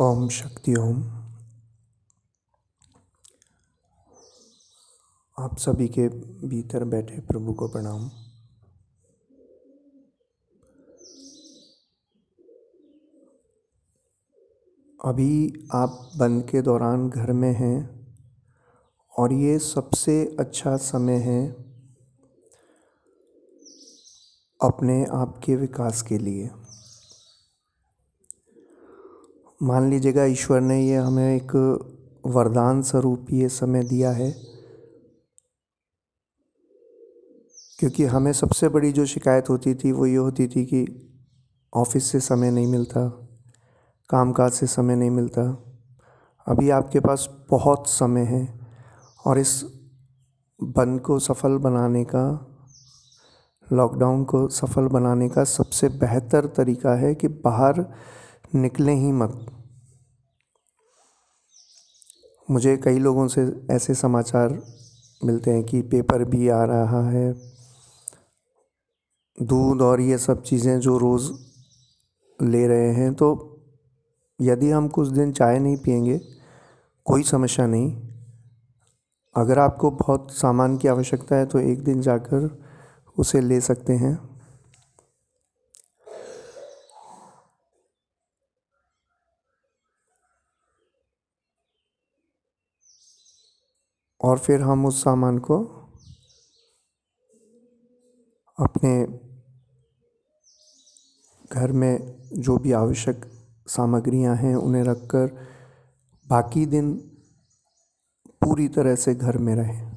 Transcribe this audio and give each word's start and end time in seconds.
ओम 0.00 0.28
शक्ति 0.28 0.74
ओम। 0.74 1.02
आप 5.38 5.56
सभी 5.58 5.88
के 5.88 6.08
भीतर 6.48 6.84
बैठे 6.84 7.20
प्रभु 7.20 7.52
को 7.52 7.68
प्रणाम। 7.68 8.10
अभी 15.04 15.68
आप 15.74 16.10
बंद 16.16 16.48
के 16.50 16.62
दौरान 16.62 17.08
घर 17.10 17.32
में 17.32 17.52
हैं 17.52 18.06
और 19.18 19.32
ये 19.32 19.58
सबसे 19.58 20.36
अच्छा 20.40 20.76
समय 20.76 21.16
है 21.16 21.52
अपने 24.60 25.04
आप 25.04 25.40
के 25.44 25.56
विकास 25.56 26.02
के 26.02 26.18
लिए। 26.18 26.50
मान 29.62 29.90
लीजिएगा, 29.90 30.24
ईश्वर 30.24 30.60
ने 30.60 30.80
ये 30.82 30.96
हमें 30.96 31.36
एक 31.36 31.52
वरदान 32.26 32.82
स्वरूप 32.82 33.26
ये 33.30 33.48
समय 33.48 33.82
दिया 33.82 34.10
है। 34.10 34.30
क्योंकि 37.78 38.04
हमें 38.04 38.32
सबसे 38.32 38.68
बड़ी 38.68 38.92
जो 38.92 39.06
शिकायत 39.06 39.50
होती 39.50 39.74
थी, 39.74 39.92
वो 39.92 40.06
ये 40.06 40.16
होती 40.16 40.46
थी 40.46 40.64
कि 40.64 40.86
ऑफ़िस 41.74 42.04
से 42.04 42.20
समय 42.20 42.50
नहीं 42.50 42.66
मिलता 42.66 43.22
काम 44.08 44.32
काज 44.32 44.52
से 44.52 44.66
समय 44.66 44.96
नहीं 44.96 45.10
मिलता। 45.10 45.42
अभी 46.46 46.70
आपके 46.70 47.00
पास 47.00 47.28
बहुत 47.50 47.88
समय 47.88 48.20
है 48.20 48.60
और 49.24 49.38
इस 49.38 49.64
बंद 50.62 51.00
को 51.00 51.18
सफल 51.18 51.56
बनाने 51.58 52.04
का, 52.04 52.52
लॉकडाउन 53.72 54.24
को 54.24 54.48
सफल 54.48 54.86
बनाने 54.86 55.28
का 55.28 55.44
सबसे 55.44 55.88
बेहतर 55.88 56.46
तरीका 56.46 56.94
है 56.94 57.14
कि 57.14 57.28
बाहर 57.28 57.84
निकलें 58.56 58.94
ही 58.94 59.12
मत। 59.12 59.46
मुझे 62.48 62.76
कई 62.76 62.98
लोगों 62.98 63.26
से 63.28 63.42
ऐसे 63.70 63.94
समाचार 63.94 64.60
मिलते 65.20 65.50
हैं 65.50 65.62
कि 65.64 65.82
पेपर 65.82 66.24
भी 66.24 66.48
आ 66.48 66.62
रहा 66.64 67.02
है। 67.10 67.32
दूध 69.38 69.82
और 69.82 70.00
ये 70.00 70.18
सब 70.18 70.42
चीज़ें 70.42 70.78
जो 70.80 70.96
रोज़ 70.98 71.30
ले 72.38 72.66
रहे 72.66 72.92
हैं 72.92 73.12
तो 73.14 73.28
यदि 74.40 74.70
हम 74.70 74.88
कुछ 74.88 75.08
दिन 75.08 75.32
चाय 75.32 75.58
नहीं 75.58 75.76
पियेंगे, 75.76 76.18
कोई 77.06 77.22
समस्या 77.22 77.66
नहीं। 77.66 77.90
अगर 79.34 79.58
आपको 79.58 79.90
बहुत 79.90 80.32
सामान 80.32 80.76
की 80.76 80.88
आवश्यकता 80.88 81.36
है 81.36 81.46
तो 81.46 81.58
एक 81.60 81.82
दिन 81.84 82.00
जाकर 82.00 82.48
उसे 83.18 83.40
ले 83.40 83.60
सकते 83.60 83.92
हैं। 83.92 84.18
और 94.26 94.38
फिर 94.38 94.60
हम 94.60 94.86
उस 94.86 95.04
सामान 95.04 95.38
को 95.38 95.64
अपने 98.60 99.06
घर 101.52 101.72
में 101.72 102.22
जो 102.32 102.58
भी 102.58 102.72
आवश्यक 102.72 103.24
सामग्रियाँ 103.68 104.36
हैं, 104.36 104.56
उन्हें 104.56 104.82
रखकर 104.82 105.46
बाकी 106.28 106.66
दिन 106.66 106.94
पूरी 108.42 108.68
तरह 108.68 108.94
से 108.94 109.14
घर 109.14 109.38
में 109.38 109.54
रहें। 109.56 109.96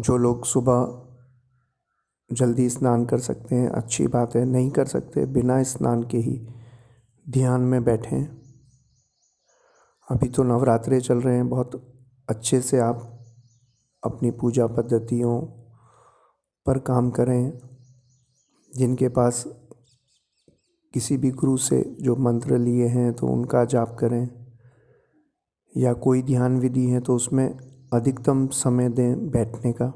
जो 0.00 0.16
लोग 0.16 0.44
सुबह 0.44 1.08
जल्दी 2.32 2.70
स्नान 2.70 3.06
कर 3.06 3.18
सकते 3.18 3.54
हैं, 3.54 3.68
अच्छी 3.68 4.06
बात 4.06 4.36
है, 4.36 4.44
नहीं 4.44 4.70
कर 4.70 4.86
सकते, 4.86 5.26
बिना 5.26 5.62
स्नान 5.62 6.02
के 6.02 6.18
ही 6.18 6.48
ध्यान 7.28 7.60
में 7.60 7.84
बैठें। 7.84 8.43
अभी 10.10 10.28
तो 10.28 10.42
नवरात्रे 10.42 11.00
चल 11.00 11.18
रहे 11.18 11.36
हैं, 11.36 11.48
बहुत 11.48 11.96
अच्छे 12.28 12.60
से 12.60 12.78
आप 12.78 13.20
अपनी 14.04 14.30
पूजा 14.30 14.66
पद्धतियों 14.66 15.40
पर 16.66 16.78
काम 16.78 17.10
करें। 17.10 17.58
जिनके 18.76 19.08
पास 19.08 19.44
किसी 20.94 21.16
भी 21.16 21.30
गुरु 21.30 21.56
से 21.56 21.96
जो 22.00 22.16
मंत्र 22.16 22.58
लिए 22.58 22.86
हैं 22.86 23.12
तो 23.12 23.26
उनका 23.26 23.64
जाप 23.64 23.96
करें। 24.00 24.28
या 25.76 25.92
कोई 25.92 26.22
ध्यान 26.22 26.58
विधि 26.58 26.86
है 26.86 27.00
तो 27.00 27.16
उसमें 27.16 27.48
अधिकतम 27.92 28.46
समय 28.46 28.88
दें 28.88 29.30
बैठने 29.30 29.72
का। 29.72 29.92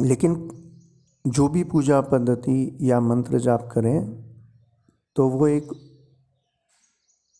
लेकिन 0.00 0.50
जो 1.26 1.48
भी 1.48 1.64
पूजा 1.64 2.00
पद्धति 2.00 2.78
या 2.80 3.00
मंत्र 3.00 3.38
जाप 3.38 3.70
करें 3.72 4.31
तो 5.16 5.28
वो 5.28 5.46
एक 5.46 5.68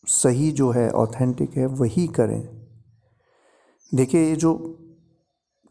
सही 0.06 0.53
जो 0.53 0.71
है 0.71 0.91
ऑथेंटिक 0.91 1.56
है, 1.56 1.66
वही 1.66 2.06
करें। 2.06 2.69
देखिए, 3.94 4.28
ये 4.28 4.37
जो 4.37 4.78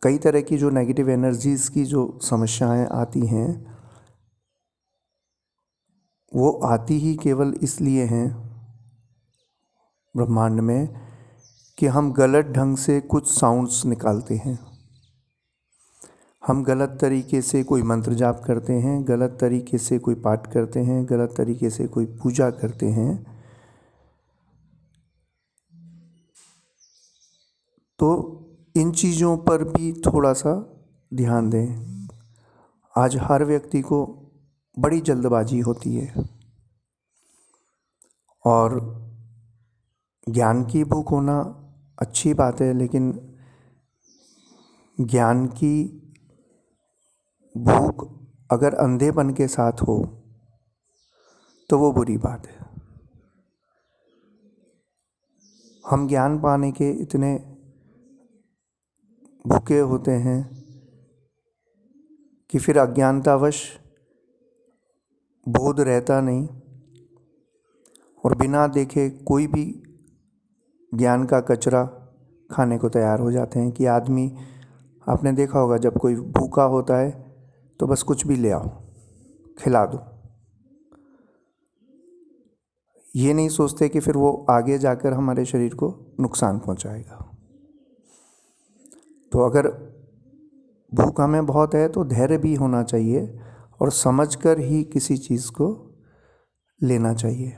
कई 0.02 0.18
तरह 0.18 0.42
की 0.42 0.58
जो 0.58 0.70
नेगेटिव 0.70 1.10
एनर्जीज़ 1.10 1.72
की 1.72 1.84
जो 1.86 2.20
समस्याएँ 2.22 2.88
आती 2.92 3.26
हैं, 3.26 3.78
वो 6.34 6.52
आती 6.52 6.98
ही 7.00 7.16
केवल 7.16 7.54
इसलिए 7.64 8.06
हैं 8.06 8.30
ब्रह्मांड 10.16 10.60
में 10.60 10.88
कि 11.78 11.88
हम 11.88 12.12
गलत 12.14 12.46
ढंग 12.46 12.78
से 12.78 13.02
कुछ 13.02 13.40
साउंड्स 13.40 13.86
निकालते 13.86 14.36
हैं। 14.36 14.71
हम 16.44 16.64
गलत 16.64 16.98
तरीके 17.02 17.42
से 17.42 17.64
कोई 17.64 17.84
मंत्र 17.84 18.14
जाप 18.14 18.42
करते 18.46 18.74
हैं, 18.74 19.08
गलत 19.08 19.38
तरीके 19.42 19.78
से 19.78 20.00
कोई 20.00 20.16
पाठ 20.16 20.52
करते 20.54 20.80
हैं, 20.80 21.06
गलत 21.10 21.34
तरीके 21.38 21.70
से 21.70 21.88
कोई 21.88 22.06
पूजा 22.06 22.50
करते 22.52 22.86
हैं 22.86 23.42
तो 28.00 28.10
इन 28.76 28.92
चीज़ों 28.92 29.38
पर 29.38 29.64
भी 29.64 29.92
थोड़ा 29.94 30.34
सा 30.34 30.54
ध्यान 31.14 31.50
दें। 31.50 32.08
आज 32.96 33.18
हर 33.18 33.44
व्यक्ति 33.46 33.82
को 33.82 34.06
बड़ी 34.80 35.02
जल्दबाजी 35.02 35.60
होती 35.60 35.96
है। 35.96 36.30
और 38.46 38.80
ज्ञान 40.30 40.64
की 40.66 40.84
भूख 40.84 41.12
होना 41.12 41.38
अच्छी 42.00 42.34
बात 42.34 42.62
है, 42.62 42.74
लेकिन 42.74 43.36
ज्ञान 45.02 45.46
की 45.48 46.01
भूख 47.58 48.22
अगर 48.52 48.74
अंधेपन 48.74 49.34
के 49.34 49.48
साथ 49.48 49.72
हो 49.72 50.06
तो 51.70 51.80
वो 51.80 51.92
बुरी 51.92 52.18
बात 52.18 52.48
है। 52.48 52.62
हम 55.90 56.08
ज्ञान 56.08 56.42
पाने 56.42 56.72
के 56.72 56.92
इतने 56.92 57.58
भूखे 59.48 59.80
होते 59.80 60.12
हैं 60.12 60.64
कि 62.50 62.60
फिर 62.60 62.78
अज्ञानतावश 62.78 63.78
बोध 65.50 65.80
रहता 65.80 66.22
नहीं 66.22 66.48
और 68.26 68.36
बिना 68.36 68.68
देखे 68.68 69.10
कोई 69.10 69.48
भी 69.48 69.84
ज्ञान 70.94 71.26
का 71.26 71.40
कचरा 71.40 71.84
खाने 72.52 72.78
को 72.78 72.90
तैयार 72.90 73.20
हो 73.20 73.32
जाते 73.32 73.60
हैं 73.60 73.72
कि 73.72 73.86
आदमी, 73.86 74.38
आपने 75.10 75.32
देखा 75.32 75.60
होगा 75.60 75.78
जब 75.78 75.98
कोई 75.98 76.16
भूखा 76.16 76.64
होता 76.64 76.98
है 76.98 77.31
तो 77.82 77.88
बस 77.88 78.04
कुछ 78.04 78.28
भी 78.28 78.36
ले 78.36 78.50
आओ, 78.52 78.70
खिला 79.60 79.86
दो। 79.86 80.00
ये 83.16 83.34
नहीं 83.34 83.50
सोचते 83.50 83.90
कि 83.90 84.00
फिर 84.00 84.18
वो 84.18 84.46
आगे 84.50 84.78
जाकर 84.78 85.14
हमारे 85.14 85.46
शरीर 85.46 85.76
को 85.76 86.16
नुकसान 86.20 86.60
पहुंचाएगा। 86.60 87.32
तो 89.32 89.40
अगर 89.40 89.68
भूख 90.94 91.22
हमें 91.22 91.46
बहुत 91.46 91.76
है 91.76 91.90
तो 91.90 92.04
धैर्य 92.04 92.38
भी 92.38 92.56
होना 92.56 92.84
चाहिए 92.84 93.40
और 93.82 93.92
समझ 93.92 94.36
कर 94.36 94.60
ही 94.60 94.84
किसी 94.84 95.18
चीज़ 95.18 95.52
को 95.52 95.98
लेना 96.84 97.14
चाहिए। 97.14 97.58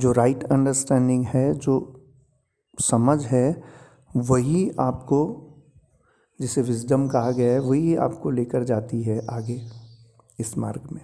जो 0.00 0.12
राइट 0.12 0.36
right 0.36 0.52
अंडरस्टैंडिंग 0.52 1.24
है, 1.24 1.54
जो 1.54 2.04
समझ 2.80 3.26
है, 3.26 3.62
वही 4.16 4.70
आपको 4.80 5.44
जिसे 6.38 6.62
विजडम 6.62 7.06
कहा 7.08 7.30
गया 7.30 7.52
है, 7.52 7.58
वही 7.60 7.94
आपको 7.96 8.30
लेकर 8.30 8.64
जाती 8.64 9.02
है 9.02 9.20
आगे 9.30 9.60
इस 10.40 10.56
मार्ग 10.58 10.88
में। 10.92 11.00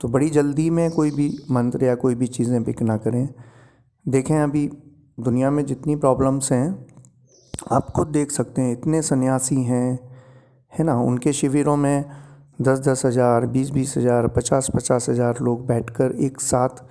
तो 0.00 0.08
बड़ी 0.08 0.30
जल्दी 0.30 0.68
में 0.70 0.90
कोई 0.90 1.10
भी 1.10 1.28
मंत्र 1.50 1.84
या 1.84 1.94
कोई 1.94 2.14
भी 2.14 2.26
चीज़ें 2.26 2.62
पिक 2.64 2.82
ना 2.82 2.96
करें। 2.96 3.28
देखें 4.06 4.38
अभी 4.38 4.66
दुनिया 5.20 5.50
में 5.50 5.64
जितनी 5.66 5.96
प्रॉब्लम्स 5.96 6.52
हैं, 6.52 6.86
आप 7.72 7.90
खुद 7.90 8.08
देख 8.08 8.30
सकते 8.30 8.62
हैं, 8.62 8.72
इतने 8.72 9.02
सन्यासी 9.02 9.62
हैं, 9.62 9.98
है 10.72 10.84
ना? 10.84 10.96
उनके 11.00 11.32
शिविरों 11.32 11.76
में 11.76 12.04
दस 12.60 12.78
दस 12.78 13.04
हज़ार 13.06 13.46
बीस 13.46 13.70
बीस 13.70 13.96
हज़ार 13.96 14.28
पचास 14.28 14.70
पचास 14.74 15.08
हज़ार 15.08 15.38
लोग 15.40 15.66
बैठकर 15.66 16.12
एक 16.20 16.40
साथ 16.40 16.84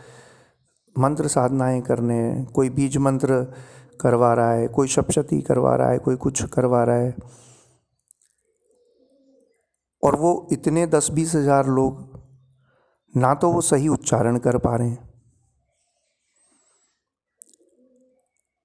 मंत्र 0.95 1.27
साधनाएँ 1.27 1.81
करने, 1.81 2.45
कोई 2.53 2.69
बीज 2.69 2.97
मंत्र 2.97 3.45
करवा 4.01 4.33
रहा 4.33 4.51
है, 4.51 4.68
कोई 4.68 4.88
सप्शती 4.88 5.42
करवा 5.42 5.75
रहा 5.75 5.89
है, 5.89 5.98
कोई 5.98 6.15
कुछ 6.15 6.44
करवा 6.44 6.83
रहा 6.83 6.95
है। 6.95 7.15
और 10.03 10.15
वो 10.15 10.50
इतने 10.51 10.88
दस 10.88 11.12
बीस 11.12 11.36
हज़ार 11.36 11.68
लोग, 11.68 12.09
ना 13.18 13.33
तो 13.33 13.51
वो 13.51 13.62
सही 13.62 13.88
उच्चारण 13.88 14.38
कर 14.38 14.57
पा 14.57 14.75
रहे 14.75 14.89
हैं। 14.89 15.09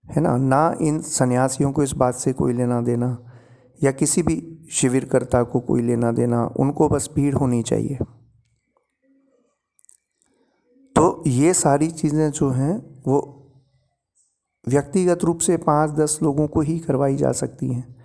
है 0.05 0.21
ना? 0.21 0.37
ना 0.37 0.75
इन 0.81 1.01
सन्यासियों 1.01 1.73
को 1.73 1.83
इस 1.83 1.93
बात 1.93 2.15
से 2.15 2.33
कोई 2.33 2.53
लेना 2.53 2.81
देना, 2.81 3.17
या 3.85 3.91
किसी 3.93 4.23
भी 4.23 4.67
शिविरकर्ता 4.73 5.43
को 5.43 5.61
कोई 5.61 5.83
लेना 5.83 6.13
देना, 6.13 6.47
उनको 6.57 6.89
बस 6.89 7.11
भीड़ 7.15 7.35
होनी 7.35 7.63
चाहिए। 7.63 7.99
तो 10.97 11.23
ये 11.27 11.55
सारी 11.55 11.91
चीज़ें 11.91 12.31
जो 12.31 12.51
हैं, 12.51 13.03
वो 13.07 13.36
व्यक्तिगत 14.69 15.25
रूप 15.25 15.39
से 15.39 15.57
पाँच 15.57 15.91
दस 15.91 16.19
लोगों 16.23 16.47
को 16.49 16.61
ही 16.61 16.79
करवाई 16.79 17.17
जा 17.17 17.33
सकती 17.33 17.73
हैं। 17.73 17.97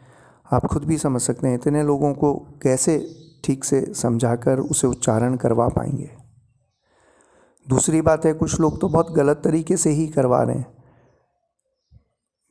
आप 0.51 0.65
खुद 0.65 0.83
भी 0.83 0.97
समझ 0.97 1.21
सकते 1.21 1.47
हैं, 1.47 1.55
इतने 1.55 1.83
लोगों 1.83 2.13
को 2.13 2.33
कैसे 2.33 2.97
ठीक 3.45 3.63
से 3.63 3.93
समझाकर 3.93 4.59
उसे 4.59 4.87
उच्चारण 4.87 5.35
करवा 5.35 5.67
पाएँगे। 5.67 6.09
दूसरी 7.67 8.01
बात 8.01 8.25
है, 8.25 8.33
कुछ 8.33 8.59
लोग 8.59 8.81
तो 8.81 8.89
बहुत 8.89 9.11
गलत 9.11 9.41
तरीके 9.43 9.77
से 9.77 9.89
ही 9.89 10.07
करवा 10.07 10.43
रहे 10.43 10.55
हैं। 10.55 10.77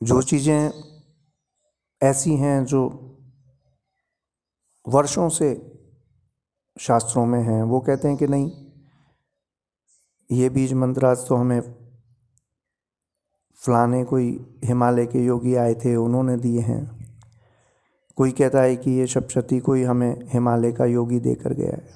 जो 0.03 0.21
चीज़ें 0.21 0.71
ऐसी 2.01 2.35
हैं 2.35 2.65
जो 2.65 3.07
वर्षों 4.87 5.29
से 5.29 5.49
शास्त्रों 6.79 7.25
में 7.25 7.41
हैं, 7.41 7.63
वो 7.63 7.79
कहते 7.79 8.07
हैं 8.07 8.17
कि 8.17 8.27
नहीं, 8.27 8.51
ये 10.31 10.49
बीज 10.49 10.73
मंत्राज 10.73 11.17
तो 11.27 11.35
हमें 11.35 11.61
फलाने 13.65 14.03
कोई 14.03 14.45
हिमालय 14.63 15.05
के 15.05 15.19
योगी 15.19 15.55
आए 15.55 15.73
थे, 15.73 15.95
उन्होंने 15.95 16.37
दिए 16.37 16.61
हैं। 16.61 17.01
कोई 18.17 18.31
कहता 18.31 18.61
है 18.61 18.75
कि 18.75 18.91
ये 18.91 19.07
सप्शती 19.07 19.59
कोई 19.59 19.83
हमें 19.83 20.29
हिमालय 20.33 20.71
का 20.71 20.85
योगी 20.85 21.19
देकर 21.19 21.53
गया 21.53 21.71
है। 21.71 21.89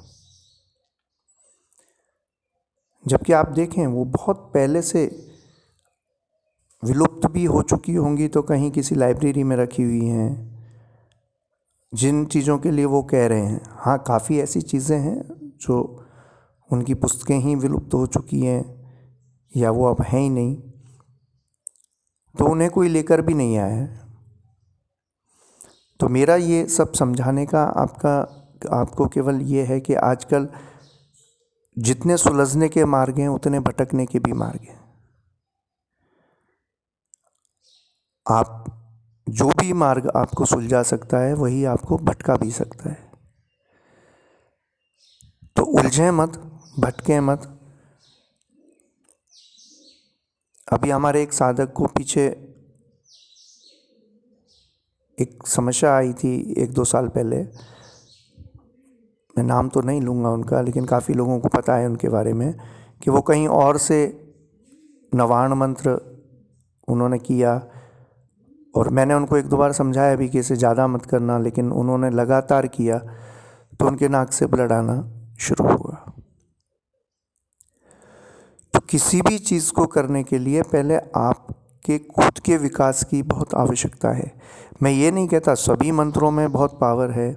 जबकि 3.08 3.34
आप 3.34 3.50
देखें, 3.50 3.88
वो 3.88 4.06
बहुत 4.06 4.52
पहले 4.54 4.82
से 4.82 5.06
विलुप्त 6.84 7.28
भी 7.28 7.46
हो 7.46 7.62
चुकी 7.62 7.94
होंगी 7.94 8.28
तो 8.28 8.42
कहीं 8.42 8.72
किसी 8.72 8.96
लाइब्रेरी 8.96 9.44
में 9.44 9.58
रखी 9.58 9.84
हुई 9.84 10.06
हैं। 10.06 10.56
जिन 11.94 12.26
चीज़ों 12.26 12.58
के 12.58 12.72
लिए 12.72 12.86
वो 12.86 13.04
कह 13.04 13.28
रहे 13.28 13.46
हैं। 13.46 13.62
हाँ 13.70 14.04
काफ़ी 14.08 14.40
ऐसी 14.40 14.62
चीज़ें 14.62 15.00
हैं 15.00 15.22
जो 15.62 16.06
उनकी 16.72 16.94
पुस्तकें 16.94 17.38
ही 17.38 17.56
विलुप्त 17.56 17.94
हो 17.94 18.06
चुकी 18.06 18.42
हैं, 18.42 18.64
या 19.58 19.72
वो 19.72 19.86
अब 19.86 20.02
हैं 20.02 20.20
ही 20.20 20.30
नहीं। 20.30 20.58
तो 22.40 22.46
उन्हें 22.46 22.70
कोई 22.70 22.90
लेकर 22.90 23.22
भी 23.22 23.34
नहीं 23.34 23.58
आया 23.58 23.76
है। 23.76 24.06
तो 26.00 26.08
मेरा 26.08 26.36
ये 26.36 26.66
सब 26.66 26.94
समझाने 26.94 27.46
का 27.46 27.64
आपका, 27.64 28.20
आपको 28.82 29.08
केवल 29.08 29.42
ये 29.42 29.64
है 29.64 29.80
कि 29.80 29.94
आजकल 29.94 30.50
जितने 31.78 32.18
सुलझने 32.18 32.70
के 32.70 32.86
मार्ग 32.86 33.20
हैं, 33.20 33.28
उतने 33.28 33.60
भटकने 33.60 34.06
के 34.06 34.20
भी 34.20 34.34
मार्ग 34.34 34.60
हैं। 34.62 34.86
आप 38.30 38.66
जो 39.30 39.50
भी 39.50 39.74
मार्ग 39.74 40.12
आपको 40.16 40.46
सुलझा 40.46 40.84
सकता 40.84 41.18
है, 41.18 41.34
वही 41.34 41.66
आपको 41.66 41.98
भटका 41.98 42.36
भी 42.36 42.52
सकता 42.52 42.90
है। 42.90 43.12
तो 45.56 45.64
उलझे 45.64 46.12
मत, 46.12 46.30
भटके 46.80 47.20
मत 47.20 47.55
अभी 50.68 50.90
हमारे 50.90 51.22
एक 51.24 51.34
साधक 51.34 51.74
को 51.74 51.86
पीछे 51.88 52.26
एक 55.18 55.48
समस्या 55.48 55.94
आई 55.96 56.14
थी 56.14 56.34
एक 56.58 56.72
दो 56.74 56.84
साल 56.84 57.08
पहले। 57.08 57.38
मैं 59.36 59.44
नाम 59.44 59.70
तो 59.70 59.82
नहीं 59.82 60.02
लूँगा 60.02 60.30
उनका, 60.30 60.62
लेकिन 60.62 60.86
काफ़ी 60.86 61.14
लोगों 61.14 61.40
को 61.40 61.50
पता 61.50 61.76
है 61.76 61.86
उनके 61.88 62.10
बारे 62.10 62.34
में 62.34 62.54
कि 63.04 63.12
वो 63.12 63.22
कहीं 63.22 63.48
और 63.50 63.78
से 63.78 64.00
नवाण 65.12 65.54
मंत्र 65.54 65.92
उन्होंने 66.88 67.18
किया 67.20 67.54
और 68.76 68.90
मैंने 68.90 69.14
उनको 69.14 69.38
एक 69.38 69.46
दो 69.46 69.58
बार 69.58 69.72
समझाया 69.74 70.16
भी 70.16 70.30
कि 70.30 70.40
इसे 70.40 70.56
ज़्यादा 70.56 70.88
मत 70.88 71.06
करना, 71.06 71.38
लेकिन 71.40 71.72
उन्होंने 71.74 72.10
लगातार 72.12 72.68
किया 72.70 72.98
तो 73.80 73.88
उनके 73.88 74.08
नाक 74.10 74.32
से 74.32 74.46
ब्लड 74.48 74.72
आना 74.72 75.02
शुरू 75.40 75.68
हुआ। 75.68 76.15
किसी 78.90 79.22
भी 79.22 79.38
चीज़ 79.40 79.72
को 79.72 79.86
करने 79.86 80.24
के 80.24 80.38
लिए 80.40 80.62
पहले 80.64 80.96
आपके 81.18 81.98
खुद 82.00 82.40
के 82.40 82.58
विकास 82.58 83.04
की 83.04 83.22
बहुत 83.24 83.54
आवश्यकता 83.54 84.10
है। 84.10 84.32
मैं 84.84 84.92
ये 84.92 85.12
नहीं 85.12 85.28
कहता 85.28 85.54
सभी 85.56 85.92
मंत्रों 85.92 86.32
में 86.32 86.52
बहुत 86.52 86.78
पावर 86.82 87.12
है। 87.12 87.34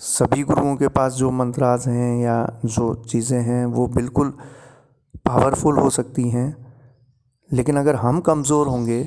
सभी 0.00 0.42
गुरुओं 0.42 0.76
के 0.76 0.88
पास 0.88 1.12
जो 1.12 1.30
मंत्राज 1.30 1.86
हैं 1.88 2.22
या 2.22 2.60
जो 2.64 2.94
चीज़ें 3.04 3.40
हैं, 3.40 3.64
वो 3.66 3.86
बिल्कुल 3.86 4.30
पावरफुल 5.26 5.78
हो 5.78 5.90
सकती 5.90 6.28
हैं। 6.30 6.66
लेकिन 7.50 7.76
अगर 7.76 7.94
हम 7.94 8.20
कमज़ोर 8.20 8.68
होंगे 8.68 9.02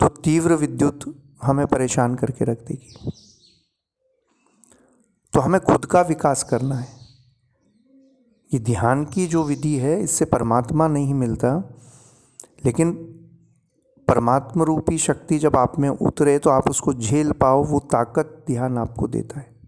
तो 0.00 0.08
तीव्र 0.08 0.54
विद्युत 0.54 1.14
हमें 1.42 1.66
परेशान 1.66 2.14
करके 2.14 2.44
रख 2.44 2.62
देगी। 2.62 3.10
तो 5.32 5.40
हमें 5.40 5.60
खुद 5.60 5.86
का 5.86 6.00
विकास 6.02 6.42
करना 6.42 6.74
है। 6.74 6.97
ये 8.54 8.60
ध्यान 8.60 9.04
की 9.04 9.26
जो 9.26 9.44
विधि 9.44 9.78
है, 9.78 10.00
इससे 10.00 10.24
परमात्मा 10.24 10.88
नहीं 10.88 11.14
मिलता। 11.14 11.74
लेकिन 12.64 12.92
परमात्मा 14.08 14.64
रूपी 14.64 14.98
शक्ति 14.98 15.38
जब 15.38 15.56
आप 15.56 15.78
में 15.78 15.88
उतरे 15.88 16.38
तो 16.38 16.50
आप 16.50 16.70
उसको 16.70 16.94
झेल 16.94 17.32
पाओ, 17.32 17.64
वो 17.64 17.80
ताकत 17.80 18.44
ध्यान 18.46 18.78
आपको 18.78 19.08
देता 19.08 19.40
है। 19.40 19.60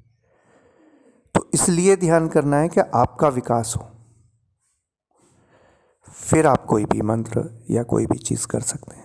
तो 1.35 1.50
इसलिए 1.55 1.97
ध्यान 1.97 2.29
करना 2.29 2.56
है 2.56 2.69
कि 2.69 2.81
आपका 2.81 3.29
विकास 3.29 3.75
हो। 3.77 3.91
फिर 6.12 6.47
आप 6.47 6.65
कोई 6.65 6.85
भी 6.85 7.03
मंत्र 7.03 7.65
या 7.71 7.82
कोई 7.82 8.06
भी 8.06 8.19
चीज़ 8.19 8.47
कर 8.47 8.61
सकते 8.61 8.97
हैं। 8.97 9.00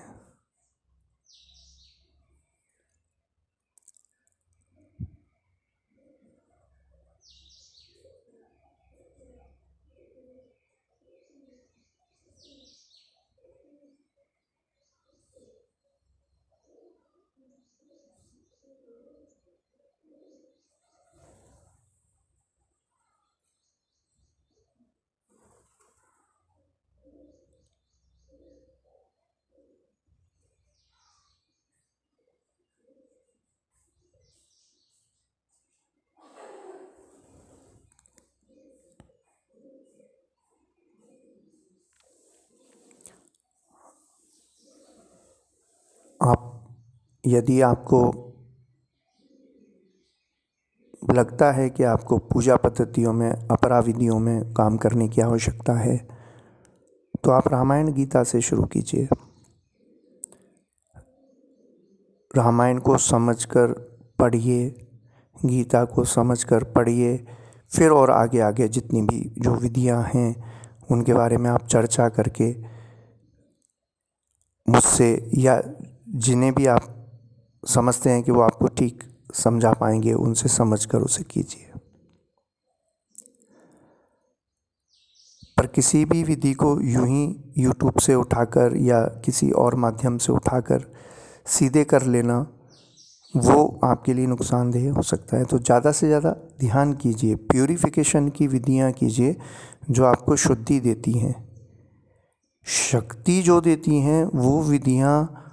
यदि 47.27 47.59
आपको 47.61 48.01
लगता 51.13 51.51
है 51.51 51.69
कि 51.69 51.83
आपको 51.83 52.17
पूजा 52.17 52.55
पद्धतियों 52.55 53.13
में, 53.13 53.29
अपराविधियों 53.29 54.19
में 54.19 54.53
काम 54.53 54.77
करने 54.77 55.07
की 55.09 55.21
आवश्यकता 55.21 55.73
है 55.73 55.97
तो 57.23 57.31
आप 57.31 57.47
रामायण 57.47 57.91
गीता 57.93 58.23
से 58.23 58.41
शुरू 58.41 58.63
कीजिए। 58.63 59.07
रामायण 62.31 62.79
को 62.79 62.97
समझकर 62.97 63.71
पढ़िए, 64.19 64.69
गीता 65.35 65.83
को 65.85 66.03
समझकर 66.03 66.63
पढ़िए, 66.63 67.15
फिर 67.71 67.91
और 67.91 68.11
आगे 68.11 68.39
आगे 68.39 68.67
जितनी 68.67 69.01
भी 69.01 69.19
जो 69.37 69.55
विधियाँ 69.55 70.01
हैं, 70.13 70.35
उनके 70.91 71.13
बारे 71.13 71.37
में 71.37 71.49
आप 71.49 71.65
चर्चा 71.67 72.09
करके, 72.09 72.51
मुझसे 74.67 75.31
या 75.37 75.61
जिन्हें 76.17 76.53
भी 76.53 76.65
आप 76.65 76.94
समझते 77.65 78.09
हैं 78.09 78.23
कि 78.23 78.31
वो 78.31 78.41
आपको 78.41 78.67
ठीक 78.67 79.03
समझा 79.35 79.71
पाएँगे, 79.73 80.13
उनसे 80.13 80.49
समझ 80.49 80.85
कर 80.85 80.99
उसे 80.99 81.23
कीजिए। 81.23 81.71
पर 85.57 85.67
किसी 85.67 86.03
भी 86.05 86.23
विधि 86.23 86.53
को 86.53 86.79
यूँ 86.81 87.07
ही 87.07 87.23
यूट्यूब 87.57 87.99
से 87.99 88.15
उठाकर 88.15 88.75
या 88.77 89.01
किसी 89.25 89.49
और 89.51 89.75
माध्यम 89.75 90.17
से 90.17 90.31
उठाकर 90.33 90.85
सीधे 91.47 91.83
कर 91.83 92.03
लेना, 92.05 92.45
वो 93.33 93.79
आपके 93.83 94.13
लिए 94.13 94.27
नुकसानदेह 94.27 94.91
हो 94.93 95.01
सकता 95.01 95.37
है। 95.37 95.45
तो 95.45 95.59
ज़्यादा 95.59 95.91
से 95.91 96.07
ज़्यादा 96.07 96.29
ध्यान 96.59 96.93
कीजिए 96.93 97.35
प्योरीफिकेशन 97.35 98.29
की 98.29 98.47
विधियाँ 98.47 98.91
कीजिए, 98.91 99.35
जो 99.91 100.05
आपको 100.05 100.35
शुद्धि 100.35 100.79
देती 100.79 101.11
हैं। 101.11 101.35
शक्ति 102.67 103.41
जो 103.41 103.59
देती 103.61 103.99
हैं, 103.99 104.23
वो 104.25 104.61
विधियाँ 104.63 105.44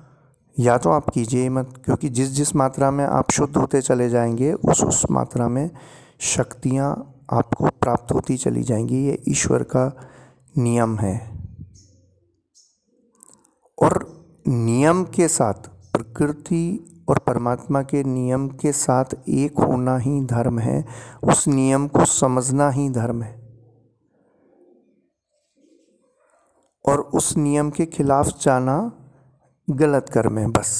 या 0.59 0.79
तो 0.79 0.91
आप 0.91 1.11
कीजिए 1.11 1.43
ही 1.43 1.49
मत 1.49 1.83
क्योंकि 1.85 2.09
जिस 2.09 2.29
जिस 2.29 2.57
मात्रा 2.57 2.91
में 2.91 3.05
आप 3.05 3.31
शुद्ध 3.31 3.57
होते 3.57 3.83
चले 3.83 4.09
जाएँगे, 4.09 4.53
उस 4.53 4.85
उस 4.85 5.07
मात्रा 5.11 5.49
में 5.49 5.71
शक्तियाँ 6.21 7.19
आपको 7.33 7.65
प्राप्त 7.65 8.13
होती 8.13 8.37
चली 8.37 8.63
जाएँगी। 8.63 9.07
ये 9.07 9.23
ईश्वर 9.29 9.63
का 9.63 9.97
नियम 10.59 10.97
है। 10.97 11.43
और 13.83 14.25
नियम 14.49 15.05
के 15.05 15.29
साथ, 15.29 15.55
प्रकृति 15.93 16.89
और 17.09 17.19
परमात्मा 17.19 17.83
के 17.83 18.05
नियम 18.05 18.49
के 18.49 18.73
साथ 18.73 19.05
एक 19.29 19.59
होना 19.59 19.97
ही 19.97 20.25
धर्म 20.25 20.59
है। 20.59 20.85
उस 21.25 21.49
नियम 21.49 21.89
को 21.89 22.05
समझना 22.05 22.71
ही 22.71 22.91
धर्म 22.91 23.23
है। 23.23 23.43
और 26.89 27.01
उस 27.01 27.37
नियम 27.37 27.71
के 27.71 27.87
खिलाफ 27.87 28.27
जाना 28.27 28.93
गलत 29.69 30.09
कर्म 30.09 30.39
है 30.39 30.47
बस। 30.47 30.71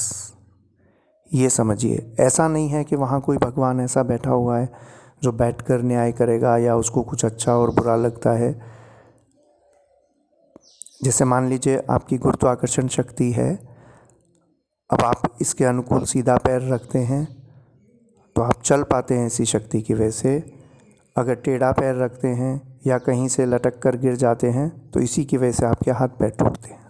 ये 1.31 1.49
समझिए। 1.49 2.15
ऐसा 2.19 2.47
नहीं 2.47 2.67
है 2.69 2.83
कि 2.83 2.95
वहाँ 2.95 3.19
कोई 3.21 3.37
भगवान 3.37 3.79
ऐसा 3.79 4.03
बैठा 4.03 4.31
हुआ 4.31 4.57
है 4.57 4.69
जो 5.23 5.31
बैठ 5.31 5.61
कर 5.61 5.81
न्याय 5.81 6.11
करेगा 6.11 6.57
या 6.57 6.75
उसको 6.75 7.01
कुछ 7.01 7.25
अच्छा 7.25 7.55
और 7.55 7.69
बुरा 7.69 7.95
लगता 7.95 8.31
है। 8.31 8.51
जैसे 11.03 11.25
मान 11.25 11.47
लीजिए 11.49 11.81
आपकी 11.89 12.17
गुरुत्वाकर्षण 12.17 12.87
शक्ति 12.87 13.31
है, 13.31 13.53
अब 14.89 15.01
आप 15.01 15.37
इसके 15.41 15.65
अनुकूल 15.65 16.03
सीधा 16.05 16.37
पैर 16.37 16.69
रखते 16.73 16.99
हैं 16.99 17.25
तो 18.35 18.41
आप 18.41 18.61
चल 18.61 18.83
पाते 18.83 19.17
हैं 19.17 19.27
इसी 19.27 19.45
शक्ति 19.45 19.81
की 19.81 19.93
वजह 19.93 20.09
से। 20.11 20.37
अगर 21.15 21.35
टेढ़ा 21.35 21.71
पैर 21.71 21.95
रखते 21.95 22.27
हैं 22.27 22.79
या 22.87 22.97
कहीं 22.97 23.27
से 23.27 23.45
लटक 23.45 23.81
कर 23.81 23.97
गिर 23.97 24.15
जाते 24.15 24.49
हैं 24.49 24.69
तो 24.91 24.99
इसी 24.99 25.25
की 25.25 25.37
वजह 25.37 25.51
से 25.51 25.65
आपके 25.65 25.91
हाथ 25.91 26.19
पैर 26.19 26.29
टूटते 26.29 26.69
हैं। 26.69 26.82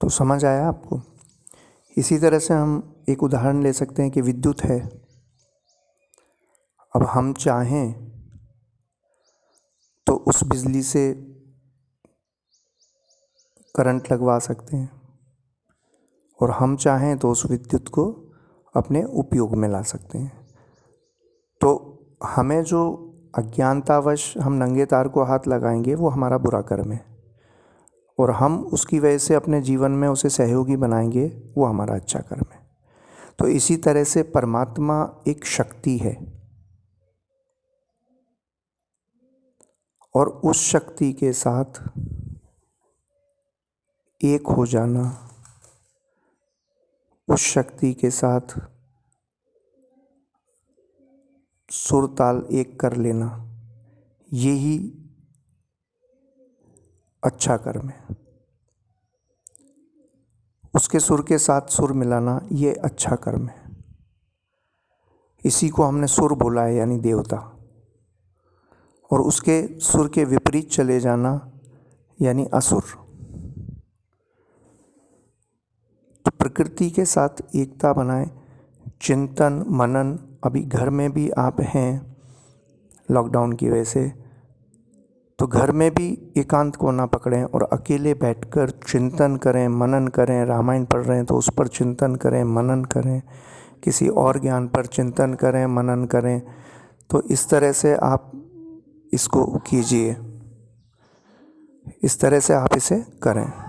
तो 0.00 0.08
समझ 0.08 0.44
आया 0.44 0.68
आपको? 0.68 1.00
इसी 1.96 2.18
तरह 2.18 2.38
से 2.38 2.54
हम 2.54 3.04
एक 3.08 3.22
उदाहरण 3.22 3.62
ले 3.62 3.72
सकते 3.72 4.02
हैं 4.02 4.10
कि 4.10 4.20
विद्युत 4.20 4.62
है। 4.62 4.80
अब 6.96 7.02
हम 7.02 7.32
चाहें 7.32 8.08
तो 10.06 10.12
उस 10.12 10.44
बिजली 10.44 10.82
से 10.82 11.12
करंट 13.74 14.12
लगवा 14.12 14.38
सकते 14.38 14.76
हैं 14.76 15.02
और 16.42 16.50
हम 16.50 16.76
चाहें 16.76 17.18
तो 17.18 17.30
उस 17.30 17.50
विद्युत 17.50 17.88
को 17.88 18.32
अपने 18.76 19.04
उपयोग 19.04 19.54
में 19.54 19.68
ला 19.68 19.82
सकते 19.82 20.18
हैं। 20.18 20.48
तो 21.60 21.98
हमें 22.24 22.62
जो 22.62 23.04
अज्ञानतावश 23.38 24.38
हम 24.38 24.52
नंगे 24.52 24.86
तार 24.86 25.08
को 25.08 25.24
हाथ 25.24 25.40
लगाएँगे, 25.48 25.94
वो 25.94 26.08
हमारा 26.08 26.38
बुरा 26.38 26.60
कर्म 26.60 26.92
है। 26.92 27.07
और 28.18 28.30
हम 28.30 28.64
उसकी 28.72 28.98
वजह 28.98 29.18
से 29.18 29.34
अपने 29.34 29.60
जीवन 29.60 29.90
में 29.90 30.08
उसे 30.08 30.28
सहयोगी 30.28 30.76
बनाएँगे, 30.76 31.52
वो 31.58 31.64
हमारा 31.64 31.94
अच्छा 31.94 32.20
कर्म 32.20 32.44
है। 32.52 32.70
तो 33.38 33.48
इसी 33.48 33.76
तरह 33.76 34.04
से 34.04 34.22
परमात्मा 34.22 35.22
एक 35.28 35.44
शक्ति 35.44 35.98
है। 35.98 36.42
और 40.14 40.28
उस 40.28 40.56
शक्ति 40.56 41.12
के 41.12 41.32
साथ 41.32 41.98
एक 44.24 44.46
हो 44.46 44.66
जाना, 44.66 45.30
उस 47.28 47.40
शक्ति 47.40 47.94
के 47.94 48.10
साथ 48.10 48.68
सुर 51.70 52.14
ताल 52.18 52.48
एक 52.52 52.80
कर 52.80 52.96
लेना 52.96 53.44
यही 54.32 55.07
अच्छा 57.28 57.56
कर्म 57.56 57.88
है। 57.88 58.06
उसके 60.74 61.00
सुर 61.00 61.22
के 61.22 61.38
साथ 61.38 61.62
सुर 61.62 61.92
मिलाना 61.92 62.40
ये 62.52 62.74
अच्छा 62.74 63.16
कर्म 63.16 63.46
है। 63.46 63.76
इसी 65.44 65.68
को 65.68 65.82
हमने 65.82 66.06
सुर 66.06 66.32
बोला 66.32 66.62
है, 66.62 66.74
यानी 66.74 66.98
देवता। 66.98 67.56
और 69.12 69.20
उसके 69.20 69.80
सुर 69.80 70.08
के 70.08 70.24
विपरीत 70.24 70.70
चले 70.70 71.00
जाना, 71.00 71.52
यानी 72.22 72.44
असुर। 72.44 72.82
तो 76.24 76.30
प्रकृति 76.30 76.90
के 76.90 77.04
साथ 77.04 77.56
एकता 77.56 77.92
बनाए। 77.92 78.30
चिंतन, 79.00 79.64
मनन, 79.68 80.38
अभी 80.44 80.62
घर 80.62 80.90
में 80.90 81.12
भी 81.12 81.30
आप 81.30 81.60
हैं, 81.60 82.16
लॉकडाउन 83.10 83.52
की 83.52 83.70
वजह 83.70 83.84
से। 83.84 84.27
तो 85.38 85.46
घर 85.46 85.72
में 85.72 85.90
भी 85.94 86.32
एकांत 86.36 86.76
को 86.76 86.90
ना 86.90 87.06
पकड़ें 87.06 87.44
और 87.44 87.62
अकेले 87.62 88.14
बैठकर 88.14 88.70
चिंतन 88.70 89.36
करें, 89.36 89.68
मनन 89.68 90.08
करें, 90.08 90.44
रामायण 90.44 90.84
पढ़ 90.84 91.04
रहे 91.04 91.16
हैं 91.16 91.26
तो 91.26 91.34
उस 91.34 91.50
पर 91.58 91.66
चिंतन 91.66 92.14
करें, 92.14 92.44
मनन 92.44 92.84
करें, 92.84 93.22
किसी 93.84 94.08
और 94.08 94.40
ज्ञान 94.40 94.68
पर 94.68 94.86
चिंतन 94.86 95.34
करें, 95.34 95.66
मनन 95.66 96.04
करें। 96.04 96.42
तो 97.10 97.22
इस 97.22 97.50
तरह 97.50 97.72
से 97.72 97.94
आप 97.94 98.32
इसको 99.12 99.44
कीजिए। 99.44 100.16
इस 102.02 102.20
तरह 102.20 102.40
से 102.40 102.54
आप 102.54 102.76
इसे 102.76 103.04
करें। 103.22 103.67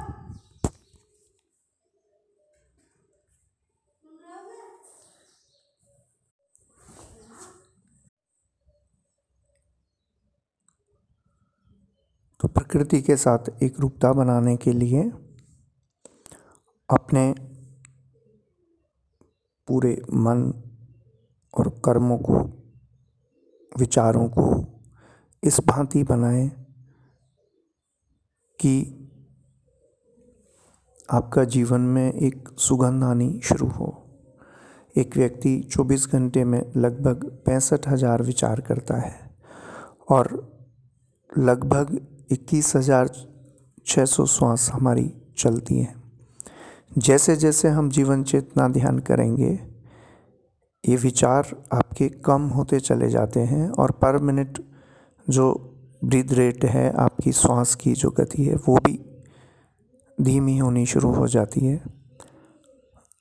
तो 12.40 12.48
प्रकृति 12.48 13.02
के 13.02 13.16
साथ 13.16 13.64
एक 13.64 13.80
रूपता 13.80 14.14
बनाने 14.14 14.58
के 14.58 14.72
लिए 14.72 15.04
अपने 16.90 17.36
पूरे 19.68 20.02
मन 20.14 20.54
और 21.58 21.70
कर्मों 21.86 22.18
को, 22.18 22.40
विचारों 23.80 24.30
को 24.30 24.66
इस 25.44 25.60
भांति 25.66 26.04
बनाएँ 26.04 26.50
कि 28.60 28.96
आपका 31.12 31.44
जीवन 31.44 31.82
में 31.82 32.14
एक 32.14 32.50
सुगंध 32.60 33.04
आनी 33.04 33.42
शुरू 33.44 33.68
हो। 33.68 34.06
एक 34.98 35.18
व्यक्ति 35.18 35.70
24 35.72 36.08
घंटे 36.12 36.44
में 36.44 36.74
लगभग 36.78 37.26
पैंसठ 37.46 37.88
हज़ार 37.88 38.24
विचार 38.24 38.62
करता 38.62 38.98
है 38.98 39.38
और 40.10 40.54
लगभग 41.38 42.00
इक्कीस 42.30 42.76
हज़ार 42.76 43.10
छः 43.86 44.06
सौ 44.06 44.26
श्वास 44.26 44.70
हमारी 44.74 45.12
चलती 45.38 45.80
हैं। 45.80 45.96
जैसे 46.98 47.36
जैसे 47.36 47.68
हम 47.68 47.90
जीवन 47.90 48.24
चेतना 48.24 48.68
ध्यान 48.68 49.00
करेंगे, 49.00 49.60
ये 50.84 50.96
विचार 50.96 51.56
आपके 51.74 52.10
कम 52.26 52.42
होते 52.48 52.80
चले 52.80 53.10
जाते 53.10 53.40
हैं 53.40 53.70
और 53.70 53.92
पर 53.92 54.18
मिनट 54.18 54.60
जो 55.28 55.52
ब्रीथ 56.06 56.34
रेट 56.34 56.66
है 56.66 56.92
आपकी 56.98 57.32
श्वास 57.32 57.76
की 57.76 57.94
जो 57.94 58.10
गति 58.10 58.44
है, 58.44 58.56
वो 58.56 58.78
भी 58.86 59.00
धीमी 60.18 60.58
होनी 60.58 60.86
शुरू 60.86 61.14
हो 61.14 61.28
जाती 61.28 61.66
है। 61.66 61.78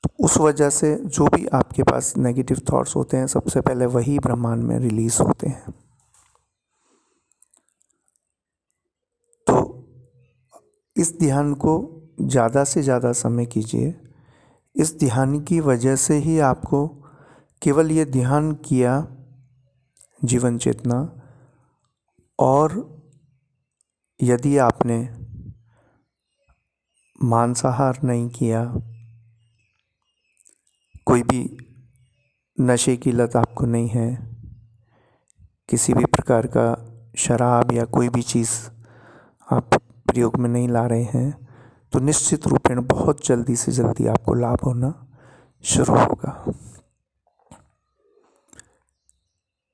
तो 0.04 0.10
उस 0.24 0.38
वजह 0.38 0.70
से 0.70 0.94
जो 0.96 1.26
भी 1.26 1.46
आपके 1.46 1.82
पास 1.82 2.14
नेगेटिव 2.16 2.60
थॉट्स 2.72 2.96
होते 2.96 3.16
हैं, 3.16 3.26
सबसे 3.26 3.60
पहले 3.60 3.86
वही 3.86 4.18
ब्रह्मांड 4.18 4.62
में 4.62 4.78
रिलीज़ 4.78 5.22
होते 5.22 5.48
हैं। 5.48 5.74
इस 10.98 11.12
ध्यान 11.18 11.52
को 11.54 11.74
ज़्यादा 12.20 12.64
से 12.64 12.82
ज़्यादा 12.82 13.12
समय 13.14 13.46
कीजिए। 13.46 13.94
इस 14.76 14.94
ध्यान 14.98 15.38
की 15.40 15.60
वजह 15.60 15.96
से 15.96 16.16
ही 16.18 16.38
आपको 16.38 16.86
केवल 17.62 17.90
ये 17.90 18.04
ध्यान 18.06 18.52
किया 18.64 19.06
जीवन 20.24 20.58
चेतना 20.58 20.98
और 22.38 22.74
यदि 24.20 24.56
आपने 24.58 24.98
मांसाहार 27.24 27.98
नहीं 28.04 28.28
किया, 28.28 28.62
कोई 31.06 31.22
भी 31.22 31.42
नशे 32.58 32.96
की 32.96 33.12
लत 33.12 33.36
आपको 33.36 33.66
नहीं 33.66 33.88
है, 33.88 34.08
किसी 35.68 35.92
भी 35.94 36.04
प्रकार 36.06 36.46
का 36.46 36.66
शराब 37.18 37.72
या 37.72 37.84
कोई 37.86 38.08
भी 38.08 38.22
चीज़ 38.24 38.50
आप 39.48 39.80
प्रयोग 40.18 40.37
में 40.37 40.48
नहीं 40.50 40.68
ला 40.68 40.84
रहे 40.87 41.02
हैं 41.04 41.46
तो 41.92 41.98
निश्चित 42.00 42.46
रूपेण 42.46 42.80
बहुत 42.84 43.26
जल्दी 43.26 43.54
से 43.56 43.72
जल्दी 43.72 44.06
आपको 44.06 44.34
लाभ 44.34 44.58
होना 44.64 44.92
शुरू 45.64 45.94
होगा। 45.94 46.32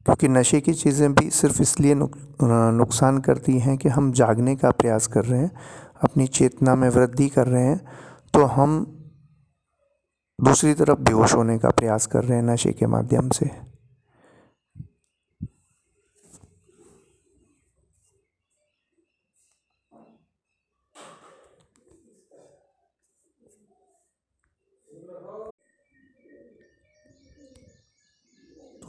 क्योंकि 0.07 0.29
नशे 0.29 0.61
की 0.61 0.75
चीज़ें 0.75 1.15
भी 1.15 1.31
सिर्फ़ 1.31 1.61
इसलिए 1.63 1.95
नुकसान 1.95 3.19
करती 3.21 3.59
हैं 3.59 3.77
कि 3.79 3.89
हम 3.89 4.13
जागने 4.13 4.57
का 4.57 4.71
प्रयास 4.73 5.07
कर 5.07 5.25
रहे 5.25 5.41
हैं, 5.41 5.51
अपनी 6.03 6.27
चेतना 6.29 6.75
में 6.75 6.89
वृद्धि 6.91 7.29
कर 7.29 7.47
रहे 7.47 7.65
हैं 7.65 7.81
तो 8.35 8.45
हम 8.47 8.81
दूसरी 10.39 10.75
तरफ़ 10.75 10.99
बेहोश 11.01 11.35
होने 11.35 11.59
का 11.59 11.71
प्रयास 11.71 12.07
कर 12.07 12.25
रहे 12.25 12.39
हैं 12.39 12.45
नशे 12.45 12.73
के 12.73 12.87
माध्यम 12.89 13.29
से। 13.31 13.51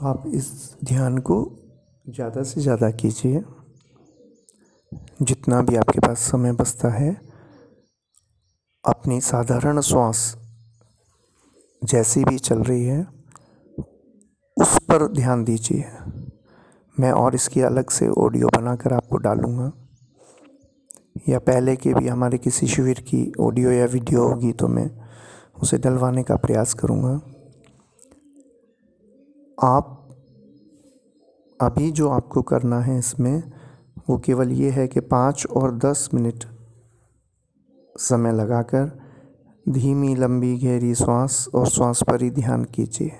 आप 0.05 0.23
इस 0.27 0.47
ध्यान 0.85 1.17
को 1.17 1.35
ज़्यादा 2.07 2.41
से 2.43 2.61
ज़्यादा 2.61 2.89
कीजिए। 2.91 3.41
जितना 5.21 5.61
भी 5.61 5.75
आपके 5.75 5.99
पास 5.99 6.19
समय 6.21 6.51
बचता 6.51 6.89
है, 6.89 7.09
अपनी 8.83 9.19
साधारण 9.21 9.81
श्वास 9.81 10.21
जैसी 11.81 12.23
भी 12.23 12.37
चल 12.39 12.59
रही 12.59 12.85
है, 12.85 13.01
उस 14.57 14.77
पर 14.81 15.07
ध्यान 15.13 15.43
दीजिए। 15.43 15.85
मैं 16.97 17.11
और 17.13 17.35
इसकी 17.35 17.61
अलग 17.63 17.89
से 17.89 18.07
ऑडियो 18.07 18.47
बनाकर 18.57 18.93
आपको 18.93 19.17
डालूँगा। 19.19 19.71
या 21.29 21.39
पहले 21.41 21.75
के 21.75 21.93
भी 21.93 22.07
हमारे 22.07 22.37
किसी 22.37 22.67
शिविर 22.67 22.99
की 22.99 23.31
ऑडियो 23.41 23.71
या 23.71 23.85
वीडियो 23.87 24.27
होगी 24.27 24.51
तो 24.53 24.67
मैं 24.67 24.89
उसे 25.61 25.77
डलवाने 25.77 26.23
का 26.23 26.35
प्रयास 26.35 26.73
करूँगा। 26.73 27.21
आप, 29.63 30.09
अभी 31.61 31.91
जो 31.91 32.09
आपको 32.09 32.41
करना 32.41 32.79
है 32.79 32.99
इसमें, 32.99 33.51
वो 34.09 34.17
केवल 34.17 34.51
ये 34.51 34.69
है 34.69 34.87
कि 34.87 34.99
पाँच 34.99 35.47
और 35.47 35.77
दस 35.77 36.09
मिनट 36.13 36.43
समय 37.97 38.31
लगाकर 38.31 38.99
धीमी, 39.69 40.15
लंबी, 40.15 40.57
गहरी 40.57 40.95
श्वास 40.95 41.49
और 41.55 41.67
श्वास 41.67 42.03
पर 42.03 42.21
ही 42.21 42.31
ध्यान 42.31 42.63
कीजिए। 42.63 43.11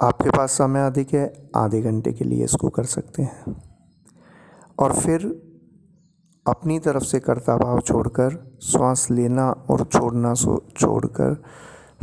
आपके 0.00 0.30
पास 0.30 0.52
समय 0.52 0.86
अधिक 0.86 1.14
है, 1.14 1.50
आधे 1.56 1.82
घंटे 1.82 2.12
के 2.12 2.24
लिए 2.24 2.44
इसको 2.44 2.68
कर 2.68 2.84
सकते 2.84 3.22
हैं। 3.22 3.62
और 4.78 4.92
फिर 4.92 5.26
अपनी 6.46 6.78
तरफ़ 6.78 7.04
से 7.04 7.20
कर्ता 7.20 7.56
भाव 7.56 7.80
छोड़कर, 7.80 8.58
श्वास 8.62 9.10
लेना 9.10 9.50
और 9.50 9.84
छोड़ना 9.84 10.34
छोड़कर 10.76 11.42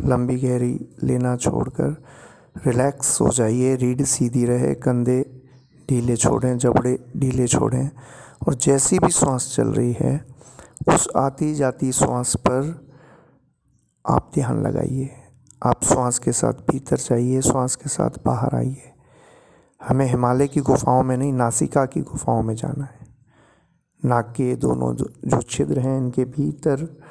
लंबी 0.05 0.35
गहरी 0.35 0.89
लेना 1.03 1.35
छोड़कर 1.35 2.03
रिलैक्स 2.67 3.21
हो 3.21 3.29
जाइए। 3.29 3.75
रीढ़ 3.75 4.01
सीधी 4.01 4.45
रहे, 4.45 4.73
कंधे 4.75 5.43
ढीले 5.89 6.15
छोड़ें, 6.15 6.57
जबड़े 6.57 6.97
ढीले 7.17 7.47
छोड़ें 7.47 7.89
और 8.47 8.53
जैसी 8.53 8.99
भी 8.99 9.09
श्वास 9.09 9.53
चल 9.55 9.67
रही 9.67 9.95
है, 9.99 10.25
उस 10.87 11.07
आती 11.15 11.55
जाती 11.55 11.91
सांस 11.91 12.35
पर 12.35 12.89
आप 14.07 14.31
ध्यान 14.33 14.61
लगाइए। 14.63 15.09
आप 15.65 15.83
श्वास 15.83 16.19
के 16.19 16.31
साथ 16.31 16.53
भीतर 16.53 16.97
जाइए, 16.97 17.41
श्वास 17.41 17.75
के 17.75 17.89
साथ 17.89 18.09
बाहर 18.25 18.55
आइए। 18.55 18.81
हमें 19.87 20.05
हिमालय 20.05 20.47
की 20.47 20.59
गुफाओं 20.59 21.03
में 21.03 21.17
नहीं, 21.17 21.33
नासिका 21.33 21.85
की 21.85 22.01
गुफाओं 22.01 22.43
में 22.43 22.55
जाना 22.55 22.83
है। 22.83 23.07
नाक 24.05 24.33
के 24.37 24.55
दोनों 24.55 24.95
जो 24.95 25.41
छिद्र 25.41 25.79
हैं, 25.79 25.97
इनके 25.97 26.25
भीतर 26.25 27.01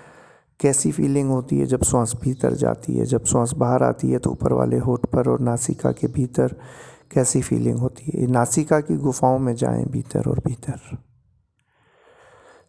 कैसी 0.60 0.92
फीलिंग 0.92 1.30
होती 1.30 1.58
है 1.58 1.66
जब 1.66 1.82
श्वास 1.82 2.12
भीतर 2.22 2.52
जाती 2.52 2.96
है? 2.96 3.04
जब 3.04 3.24
श्वास 3.24 3.52
बाहर 3.52 3.82
आती 3.82 4.10
है 4.10 4.18
तो 4.18 4.30
ऊपर 4.30 4.52
वाले 4.52 4.78
होठ 4.78 5.06
पर 5.06 5.28
और 5.28 5.40
नासिका 5.40 5.92
के 5.92 6.06
भीतर 6.06 6.54
कैसी 7.12 7.42
फीलिंग 7.42 7.78
होती 7.78 8.10
है? 8.14 8.26
नासिका 8.26 8.80
की 8.80 8.96
गुफाओं 8.96 9.38
में 9.38 9.54
जाएँ 9.54 9.84
भीतर 9.84 10.28
और 10.30 10.38
भीतर। 10.46 10.98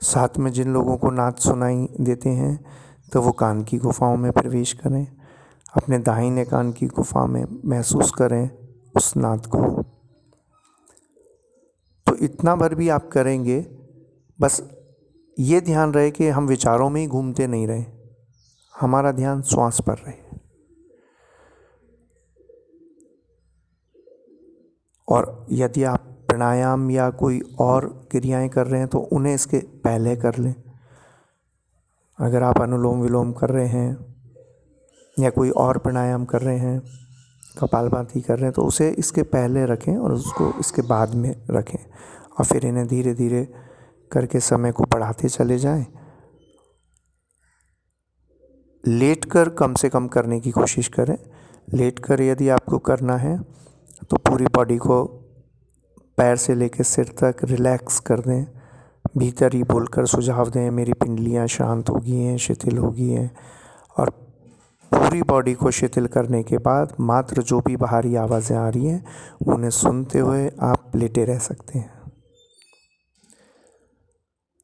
साथ 0.02 0.38
में 0.38 0.52
जिन 0.52 0.74
लोगों 0.74 0.98
को 0.98 1.10
नाच 1.12 1.40
सुनाई 1.40 1.88
देते 2.02 2.30
हैं 2.30 2.66
तो 3.12 3.22
वो 3.22 3.32
कान 3.32 3.64
की 3.64 3.78
गुफाओं 3.78 4.18
में 4.18 4.32
प्रवेश 4.32 4.74
करें। 4.74 5.08
अपने 5.74 5.98
दाहिने 6.00 6.46
कान 6.46 6.72
की 6.72 6.88
गुफा 6.88 7.26
में 7.26 7.46
महसूस 7.66 8.12
करें 8.12 8.50
उस 8.96 9.16
नाद 9.18 9.46
को। 9.46 9.84
तो 12.08 12.16
इतना 12.16 12.56
भर 12.56 12.76
भी 12.76 12.90
आप 12.90 13.10
करेंगे, 13.10 13.60
बस 14.40 14.62
ये 15.40 15.62
ध्यान 15.62 15.94
रहे 15.94 16.12
कि 16.12 16.28
हम 16.28 16.48
विचारों 16.48 16.90
में 16.90 17.02
ही 17.02 17.08
घूमते 17.08 17.48
नहीं 17.48 17.68
रहे। 17.68 17.86
हमारा 18.80 19.12
ध्यान 19.12 19.42
श्वास 19.42 19.82
पर 19.82 19.94
रहे। 19.94 20.14
और 25.08 25.48
यदि 25.52 25.84
आप 25.84 26.00
प्राणायाम 26.28 26.92
या 26.92 27.10
कोई 27.10 27.42
और 27.60 28.08
क्रियाएँ 28.12 28.50
कर 28.50 28.68
रहे 28.68 28.80
हैं 28.80 28.90
तो 28.90 29.00
उन्हें 29.00 29.34
इसके 29.34 29.58
पहले 29.58 30.16
कर 30.16 30.38
लें। 30.38 30.56
अगर 32.20 32.44
आप 32.44 32.62
अनुलोम 32.62 33.02
विलोम 33.02 33.34
कर 33.34 33.50
रहे 33.50 33.68
हैं 33.68 34.16
या 35.20 35.30
कोई 35.30 35.50
और 35.50 35.78
प्राणायाम 35.78 36.26
कर 36.26 36.42
रहे 36.42 36.58
हैं, 36.58 36.82
कपालभाति 37.60 38.22
कर 38.22 38.36
रहे 38.36 38.44
हैं 38.44 38.54
तो 38.54 38.62
उसे 38.62 38.90
इसके 38.90 39.24
पहले 39.24 39.66
रखें 39.66 39.98
और 39.98 40.14
उसको 40.14 40.60
इसके 40.60 40.82
बाद 40.82 41.14
में 41.14 41.46
रखें। 41.50 41.80
और 42.40 42.46
फिर 42.46 42.66
इन्हें 42.66 42.88
धीरे 42.88 43.14
धीरे 43.14 43.69
करके 44.12 44.40
समय 44.42 44.72
को 44.72 44.84
बढ़ाते 44.84 45.30
चले 45.30 45.58
जाएँ। 45.60 45.86
लेट 48.84 49.26
कर 49.26 49.50
कम 49.52 49.74
से 49.74 49.90
कम 49.90 50.08
करने 50.08 50.40
की 50.40 50.52
कोशिश 50.52 50.88
करें। 50.90 51.18
लेट 51.74 52.00
कर 52.00 52.22
यदि 52.22 52.50
आपको 52.50 52.78
करना 52.80 53.18
है 53.18 53.38
तो 54.02 54.18
पूरी 54.20 54.46
बॉडी 54.48 54.78
को 54.78 55.04
पैर 56.18 56.36
से 56.36 56.56
लेकर 56.56 56.84
सिर 56.84 57.14
तक 57.22 57.44
रिलैक्स 57.44 58.00
कर 58.02 58.20
दें। 58.20 58.46
भीतर 59.18 59.54
ही 59.54 59.64
बोलकर 59.64 60.06
सुझाव 60.06 60.50
दें, 60.50 60.70
मेरी 60.72 60.94
पिंडलियाँ 60.94 61.46
शांत 61.48 61.90
हो 61.90 61.96
गई 61.96 62.16
हैं, 62.16 62.38
शिथिल 62.38 62.78
हो 62.78 62.90
गई 62.92 63.10
हैं। 63.10 63.32
और 63.98 64.10
पूरी 64.92 65.22
बॉडी 65.24 65.54
को 65.54 65.72
शिथिल 65.72 66.08
करने 66.08 66.42
के 66.44 66.58
बाद 66.60 66.94
मात्र 67.00 67.42
जो 67.42 67.60
भी 67.60 67.76
बाहरी 67.78 68.16
आवाज़ें 68.16 68.58
आ 68.58 68.68
रही 68.70 68.86
हैं, 68.86 69.04
उन्हें 69.48 69.70
सुनते 69.72 70.20
हुए 70.20 70.48
आप 70.64 70.92
लेटे 70.96 71.26
रह 71.26 71.40
सकते 71.40 71.80
हैं। 71.80 71.99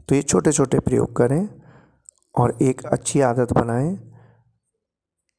तो 0.10 0.16
ये 0.16 0.22
छोटे 0.22 0.52
छोटे 0.52 0.80
प्रयोग 0.80 1.16
करें 1.16 1.48
और 2.36 2.58
एक 2.62 2.86
अच्छी 2.86 3.22
आदत 3.22 3.54
बनाएँ 3.54 3.96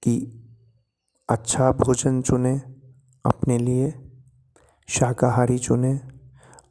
कि 0.03 0.17
अच्छा 1.29 1.71
भोजन 1.73 2.21
चुनें 2.23 2.61
अपने 3.25 3.59
लिए, 3.59 3.93
शाकाहारी 4.89 5.59
चुनें, 5.59 6.01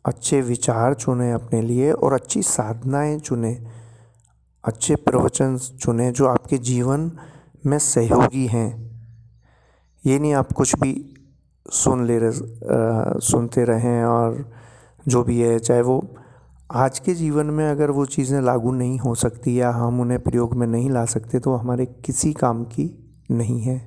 अच्छे 0.06 0.42
विचार 0.42 0.94
चुनें 0.94 1.32
अपने 1.34 1.62
लिए 1.62 1.92
और 1.92 2.14
अच्छी 2.14 2.42
साधनाएँ 2.42 3.20
चुनें, 3.20 3.66
अच्छे 4.64 4.96
प्रवचन 4.96 5.58
चुनें 5.58 6.12
जो 6.14 6.28
आपके 6.28 6.58
जीवन 6.58 7.12
में 7.66 7.78
सहयोगी 7.80 8.46
हैं। 8.48 8.70
ये 10.04 10.20
नहीं 10.20 10.34
आप 10.34 10.52
कुछ 10.52 10.76
भी 10.80 10.94
सुन 11.74 12.06
ले 12.06 12.18
रहे 12.20 13.20
सुनते 13.22 13.64
रहें 13.66 14.04
और 14.04 14.52
जो 15.08 15.24
भी 15.24 15.40
है, 15.42 15.60
चाहे 15.60 15.82
वो 15.82 16.00
आज 16.70 17.00
के 17.00 17.14
जीवन 17.14 17.46
में 17.46 17.70
अगर 17.70 17.92
वो 17.92 18.06
चीज़ें 18.06 18.42
लागू 18.42 18.72
नहीं 18.72 18.98
हो 19.00 19.16
सकती 19.16 19.60
या 19.60 19.70
हम 19.70 20.00
उन्हें 20.02 20.20
प्रयोग 20.20 20.54
में 20.54 20.68
नहीं 20.68 20.90
ला 20.90 21.06
सकते 21.06 21.40
तो 21.40 21.56
हमारे 21.56 21.86
किसी 21.86 22.34
काम 22.34 22.64
की 22.64 22.86
नहीं 23.32 23.62
है। 23.62 23.78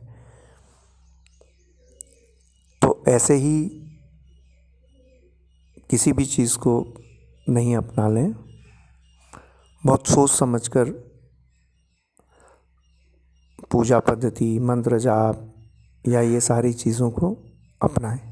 तो 2.82 3.04
ऐसे 3.08 3.34
ही 3.34 3.68
किसी 5.90 6.12
भी 6.12 6.24
चीज़ 6.24 6.56
को 6.58 6.94
नहीं 7.48 7.76
अपना 7.76 8.08
लें। 8.08 8.34
बहुत 9.84 10.06
सोच 10.06 10.30
समझकर 10.30 10.84
पूजा 13.70 13.98
पद्धति, 14.00 14.58
मंत्र 14.58 14.98
जाप 14.98 15.54
या 16.08 16.20
ये 16.20 16.40
सारी 16.40 16.72
चीज़ों 16.72 17.10
को 17.10 17.36
अपनाएँ। 17.82 18.27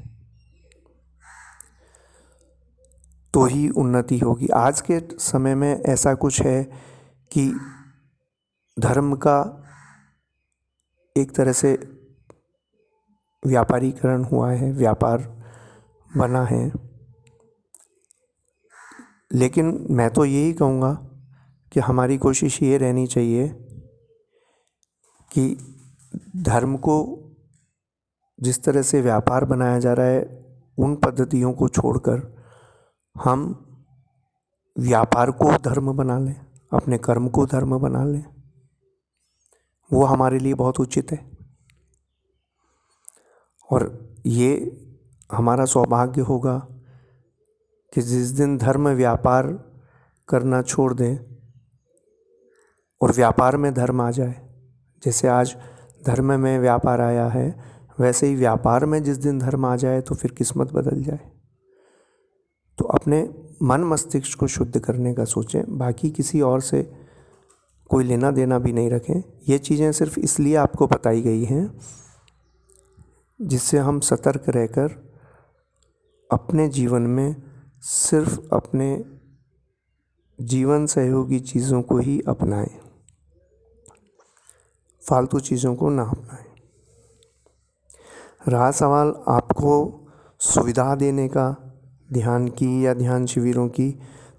तो 3.33 3.45
ही 3.45 3.69
उन्नति 3.69 4.17
होगी। 4.19 4.47
आज 4.47 4.81
के 4.81 4.99
समय 5.19 5.55
में 5.55 5.81
ऐसा 5.81 6.13
कुछ 6.13 6.41
है 6.41 6.63
कि 7.31 7.59
धर्म 8.79 9.15
का 9.15 9.63
एक 11.17 11.35
तरह 11.35 11.51
से 11.51 11.73
व्यापारीकरण 13.45 14.23
हुआ 14.23 14.51
है, 14.51 14.71
व्यापार 14.71 15.45
बना 16.17 16.43
है। 16.43 16.71
लेकिन 19.33 19.87
मैं 19.89 20.09
तो 20.09 20.25
यही 20.25 20.53
कहूँगा 20.53 20.93
कि 21.71 21.79
हमारी 21.79 22.17
कोशिश 22.17 22.63
ये 22.63 22.77
रहनी 22.77 23.07
चाहिए 23.07 23.47
कि 25.31 25.57
धर्म 26.37 26.77
को 26.77 27.23
जिस 28.39 28.63
तरह 28.63 28.81
से 28.81 29.01
व्यापार 29.01 29.45
बनाया 29.45 29.79
जा 29.79 29.93
रहा 29.93 30.05
है, 30.05 30.45
उन 30.77 30.95
पद्धतियों 30.95 31.53
को 31.53 31.67
छोड़कर 31.67 32.36
हम 33.23 33.63
व्यापार 34.79 35.31
को 35.31 35.51
धर्म 35.57 35.93
बना 35.93 36.19
लें, 36.19 36.45
अपने 36.73 36.97
कर्म 36.97 37.27
को 37.27 37.45
धर्म 37.45 37.77
बना 37.77 38.03
लें। 38.03 38.25
वो 39.93 40.05
हमारे 40.05 40.39
लिए 40.39 40.53
बहुत 40.53 40.79
उचित 40.79 41.11
है। 41.11 41.37
और 43.71 44.15
ये 44.25 44.49
हमारा 45.31 45.65
सौभाग्य 45.65 46.21
होगा 46.21 46.57
कि 47.93 48.01
जिस 48.01 48.27
दिन 48.27 48.57
धर्म 48.57 48.89
व्यापार 48.89 49.47
करना 50.27 50.61
छोड़ 50.61 50.93
दें 50.93 51.17
और 53.01 53.11
व्यापार 53.11 53.57
में 53.57 53.73
धर्म 53.73 54.01
आ 54.01 54.11
जाए, 54.11 54.35
जैसे 55.05 55.27
आज 55.27 55.55
धर्म 56.05 56.39
में 56.39 56.59
व्यापार 56.59 57.01
आया 57.01 57.27
है, 57.27 57.63
वैसे 57.99 58.27
ही 58.27 58.35
व्यापार 58.35 58.85
में 58.85 59.03
जिस 59.03 59.17
दिन 59.17 59.39
धर्म 59.39 59.65
आ 59.65 59.75
जाए 59.75 60.01
तो 60.01 60.15
फिर 60.15 60.31
किस्मत 60.31 60.71
बदल 60.71 61.03
जाए। 61.03 61.36
अपने 62.93 63.29
मन 63.63 63.81
मस्तिष्क 63.81 64.39
को 64.39 64.47
शुद्ध 64.47 64.79
करने 64.79 65.13
का 65.13 65.25
सोचें, 65.25 65.77
बाकी 65.77 66.09
किसी 66.09 66.41
और 66.41 66.61
से 66.61 66.93
कोई 67.89 68.03
लेना 68.03 68.31
देना 68.31 68.59
भी 68.59 68.73
नहीं 68.73 68.89
रखें। 68.89 69.23
ये 69.49 69.57
चीज़ें 69.57 69.91
सिर्फ़ 69.91 70.19
इसलिए 70.19 70.55
आपको 70.55 70.87
बताई 70.87 71.21
गई 71.21 71.43
हैं, 71.43 71.79
जिससे 73.41 73.77
हम 73.77 73.99
सतर्क 73.99 74.43
रहकर 74.49 75.15
अपने 76.31 76.69
जीवन 76.69 77.01
में 77.01 77.35
सिर्फ़ 77.81 78.39
अपने 78.53 79.05
जीवन 80.41 80.85
सहयोगी 80.85 81.39
चीज़ों 81.39 81.81
को 81.81 81.97
ही 81.97 82.21
अपनाएँ। 82.27 82.79
फालतू 85.09 85.39
चीज़ों 85.39 85.75
को 85.75 85.89
ना 85.89 86.03
अपनाएँ। 86.03 86.45
रहा 88.47 88.71
सवाल 88.71 89.13
आपको 89.27 89.99
सुविधा 90.39 90.95
देने 90.95 91.27
का 91.27 91.66
ध्यान 92.13 92.47
की 92.47 92.85
या 92.85 92.93
ध्यान 92.93 93.25
शिविरों 93.25 93.67
की 93.67 93.89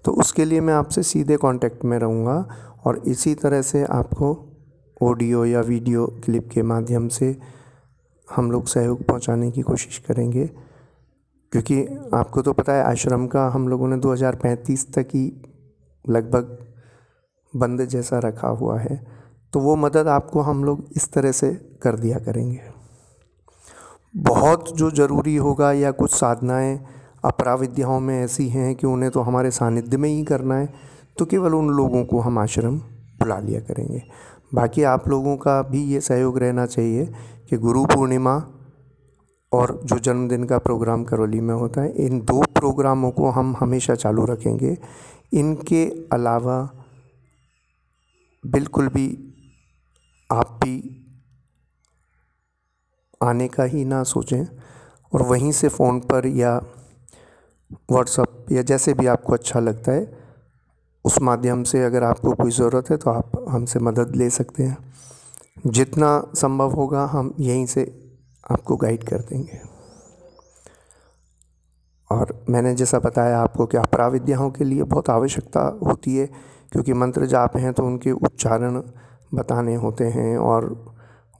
तो 0.05 0.11
उसके 0.11 0.45
लिए 0.45 0.61
मैं 0.61 0.73
आपसे 0.73 1.03
सीधे 1.03 1.37
कांटेक्ट 1.37 1.85
में 1.85 1.97
रहूँगा 1.99 2.47
और 2.85 3.01
इसी 3.07 3.33
तरह 3.35 3.61
से 3.61 3.83
आपको 3.83 4.37
ऑडियो 5.01 5.45
या 5.45 5.61
वीडियो 5.61 6.05
क्लिप 6.25 6.49
के 6.53 6.63
माध्यम 6.63 7.07
से 7.07 7.35
हम 8.29 8.51
लोग 8.51 8.65
सहयोग 8.65 9.03
पहुँचाने 9.03 9.51
की 9.51 9.61
कोशिश 9.61 9.97
करेंगे। 9.97 10.45
क्योंकि 11.51 11.83
आपको 12.13 12.41
तो 12.41 12.53
पता 12.53 12.73
है, 12.73 12.83
आश्रम 12.83 13.27
का 13.27 13.47
हम 13.49 13.67
लोगों 13.67 13.87
ने 13.87 13.97
2035 13.97 14.85
तक 14.93 15.07
ही 15.13 15.25
लगभग 16.09 16.57
बंद 17.53 17.85
जैसा 17.85 18.19
रखा 18.19 18.47
हुआ 18.47 18.79
है 18.79 19.05
तो 19.53 19.59
वो 19.59 19.75
मदद 19.75 20.07
आपको 20.07 20.41
हम 20.41 20.63
लोग 20.63 20.85
इस 20.95 21.11
तरह 21.11 21.31
से 21.31 21.51
कर 21.83 21.95
दिया 21.95 22.17
करेंगे। 22.19 22.61
बहुत 24.17 24.77
जो 24.77 24.91
ज़रूरी 24.91 25.35
होगा 25.35 25.71
या 25.71 25.91
कुछ 25.91 26.11
साधनाएँ 26.11 26.79
अपराविद्याओं 27.23 27.99
में 27.99 28.15
ऐसी 28.23 28.47
हैं 28.49 28.75
कि 28.75 28.87
उन्हें 28.87 29.11
तो 29.11 29.21
हमारे 29.21 29.51
सानिध्य 29.51 29.97
में 29.97 30.09
ही 30.09 30.23
करना 30.23 30.55
है 30.55 30.73
तो 31.17 31.25
केवल 31.25 31.55
उन 31.55 31.69
लोगों 31.69 32.03
को 32.05 32.19
हम 32.19 32.37
आश्रम 32.39 32.77
बुला 33.19 33.39
लिया 33.39 33.59
करेंगे। 33.59 34.01
बाकी 34.53 34.83
आप 34.83 35.07
लोगों 35.07 35.35
का 35.37 35.61
भी 35.61 35.83
ये 35.83 36.01
सहयोग 36.01 36.37
रहना 36.39 36.65
चाहिए 36.65 37.05
कि 37.49 37.57
गुरु 37.57 37.85
पूर्णिमा 37.85 38.35
और 39.51 39.79
जो 39.85 39.97
जन्मदिन 39.99 40.43
का 40.43 40.57
प्रोग्राम 40.57 41.03
करौली 41.03 41.39
में 41.41 41.53
होता 41.55 41.81
है, 41.81 41.91
इन 41.91 42.19
दो 42.19 42.41
प्रोग्रामों 42.41 43.11
को 43.11 43.29
हम 43.29 43.55
हमेशा 43.59 43.95
चालू 43.95 44.25
रखेंगे। 44.25 44.77
इनके 45.33 45.85
अलावा 46.13 46.57
बिल्कुल 48.43 48.87
भी 48.87 49.07
आप 50.31 50.59
भी 50.63 51.05
आने 53.23 53.47
का 53.47 53.63
ही 53.63 53.85
ना 53.85 54.03
सोचें 54.03 54.45
और 55.13 55.21
वहीं 55.21 55.51
से 55.51 55.69
फ़ोन 55.69 55.99
पर 55.99 56.27
या 56.27 56.59
व्हाट्सअप 57.71 58.45
या 58.51 58.61
जैसे 58.61 58.93
भी 58.93 59.07
आपको 59.07 59.33
अच्छा 59.33 59.59
लगता 59.59 59.91
है, 59.91 60.17
उस 61.05 61.19
माध्यम 61.21 61.63
से 61.63 61.83
अगर 61.83 62.03
आपको 62.03 62.31
कोई 62.31 62.51
ज़रूरत 62.51 62.89
है 62.89 62.97
तो 62.97 63.09
आप 63.09 63.45
हमसे 63.49 63.79
मदद 63.79 64.15
ले 64.15 64.29
सकते 64.29 64.63
हैं। 64.63 64.77
जितना 65.67 66.31
संभव 66.35 66.71
होगा 66.71 67.05
हम 67.05 67.33
यहीं 67.39 67.65
से 67.65 67.83
आपको 68.51 68.75
गाइड 68.77 69.03
कर 69.03 69.19
देंगे। 69.19 69.59
और 72.09 72.45
मैंने 72.49 72.73
जैसा 72.75 72.99
बताया 72.99 73.39
आपको 73.39 73.65
कि 73.65 73.77
अपराविद्याओं 73.77 74.49
के 74.51 74.63
लिए 74.63 74.83
बहुत 74.83 75.09
आवश्यकता 75.09 75.61
होती 75.87 76.15
है, 76.17 76.25
क्योंकि 76.71 76.93
मंत्र 76.93 77.25
जाप 77.25 77.57
हैं 77.57 77.73
तो 77.73 77.85
उनके 77.85 78.11
उच्चारण 78.11 78.81
बताने 79.33 79.75
होते 79.75 80.07
हैं 80.07 80.37
और 80.37 80.65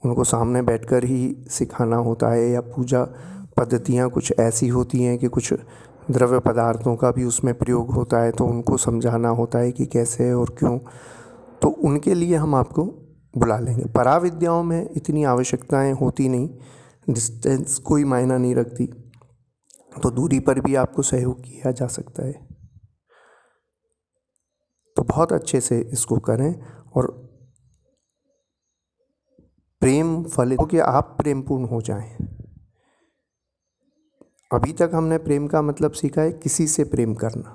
उनको 0.04 0.24
सामने 0.24 0.62
बैठकर 0.62 1.04
ही 1.04 1.36
सिखाना 1.50 1.96
होता 1.96 2.28
है 2.28 2.48
या 2.50 2.60
पूजा 2.60 3.04
पद्धतियाँ 3.56 4.08
कुछ 4.10 4.32
ऐसी 4.40 4.68
होती 4.68 5.02
हैं 5.02 5.18
कि 5.18 5.28
कुछ 5.28 5.52
द्रव्य 6.10 6.38
पदार्थों 6.40 6.94
का 6.96 7.10
भी 7.10 7.24
उसमें 7.24 7.52
प्रयोग 7.54 7.90
होता 7.90 8.22
है 8.22 8.32
तो 8.32 8.44
उनको 8.44 8.76
समझाना 8.76 9.28
होता 9.28 9.58
है 9.58 9.72
कि 9.72 9.86
कैसे 9.86 10.32
और 10.32 10.54
क्यों। 10.58 10.78
तो 11.62 11.68
उनके 11.68 12.14
लिए 12.14 12.36
हम 12.36 12.54
आपको 12.54 12.84
बुला 13.34 13.58
लेंगे। 13.58 13.84
पराविद्याओं 13.92 14.62
में 14.62 14.88
इतनी 14.96 15.24
आवश्यकताएँ 15.24 15.92
होती 15.92 16.28
नहीं 16.28 16.48
डिस्टेंस 17.08 17.78
कोई 17.78 18.04
मायना 18.04 18.38
नहीं 18.38 18.54
रखती 18.54 18.86
तो 20.02 20.10
दूरी 20.10 20.38
पर 20.40 20.60
भी 20.60 20.74
आपको 20.74 21.02
सहयोग 21.02 21.40
किया 21.40 21.72
जा 21.72 21.86
सकता 21.86 22.26
है। 22.26 22.32
तो 24.96 25.02
बहुत 25.02 25.32
अच्छे 25.32 25.60
से 25.60 25.80
इसको 25.92 26.18
करें 26.18 26.54
और 26.96 27.10
प्रेम 29.82 30.22
फलित 30.24 30.60
हो 30.60 30.66
कि 30.66 30.78
आप 30.78 31.16
प्रेमपूर्ण 31.18 31.64
हो 31.64 31.80
जाएँ। 31.82 32.16
अभी 34.50 34.72
तक 34.72 34.90
हमने 34.94 35.16
प्रेम 35.18 35.46
का 35.46 35.60
मतलब 35.62 35.92
सीखा 35.92 36.22
है 36.22 36.32
किसी 36.32 36.66
से 36.66 36.84
प्रेम 36.84 37.14
करना। 37.14 37.50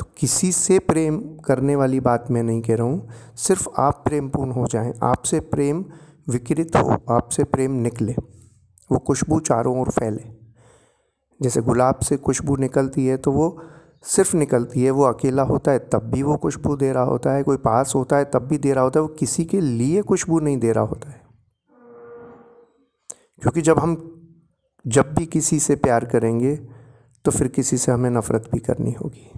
तो 0.00 0.06
किसी 0.16 0.50
से 0.52 0.78
प्रेम 0.78 1.18
करने 1.44 1.76
वाली 1.76 2.00
बात 2.00 2.26
मैं 2.30 2.42
नहीं 2.42 2.62
कह 2.62 2.76
रहा 2.76 2.86
हूँ, 2.86 3.08
सिर्फ़ 3.36 3.68
आप 3.78 4.02
प्रेमपूर्ण 4.04 4.52
हो 4.52 4.66
जाएँ, 4.66 4.92
आपसे 5.02 5.40
प्रेम 5.40 5.84
विकृत 6.28 6.76
हो, 6.76 6.96
आपसे 7.10 7.44
प्रेम 7.44 7.72
निकले, 7.72 8.14
वो 8.90 8.98
खुशबू 8.98 9.40
चारों 9.40 9.78
ओर 9.80 9.90
फैले। 9.90 10.24
जैसे 11.40 11.60
गुलाब 11.62 12.00
से 12.00 12.16
खुशबू 12.16 12.56
निकलती 12.56 13.06
है 13.06 13.16
तो 13.16 13.32
वो 13.32 13.56
सिर्फ़ 14.06 14.36
निकलती 14.36 14.82
है, 14.82 14.90
वो 14.90 15.04
अकेला 15.04 15.42
होता 15.42 15.72
है 15.72 15.78
तब 15.92 16.10
भी 16.12 16.22
वो 16.22 16.36
खुशबू 16.36 16.76
दे 16.76 16.92
रहा 16.92 17.04
होता 17.04 17.32
है, 17.32 17.42
कोई 17.42 17.56
पास 17.56 17.94
होता 17.94 18.16
है 18.16 18.24
तब 18.24 18.48
भी 18.48 18.58
दे 18.58 18.72
रहा 18.72 18.84
होता 18.84 19.00
है, 19.00 19.02
वो 19.02 19.14
किसी 19.14 19.44
के 19.44 19.60
लिए 19.60 20.02
खुशबू 20.02 20.40
नहीं 20.40 20.58
दे 20.58 20.72
रहा 20.72 20.84
होता 20.84 21.10
है। 21.10 21.26
क्योंकि 23.42 23.60
जब 23.60 23.78
हम 23.78 24.14
जब 24.84 25.14
भी 25.14 25.26
किसी 25.26 25.58
से 25.60 25.76
प्यार 25.76 26.04
करेंगे 26.04 26.54
तो 27.24 27.30
फिर 27.30 27.48
किसी 27.48 27.76
से 27.78 27.92
हमें 27.92 28.10
नफ़रत 28.10 28.48
भी 28.52 28.58
करनी 28.60 28.92
होगी। 28.92 29.30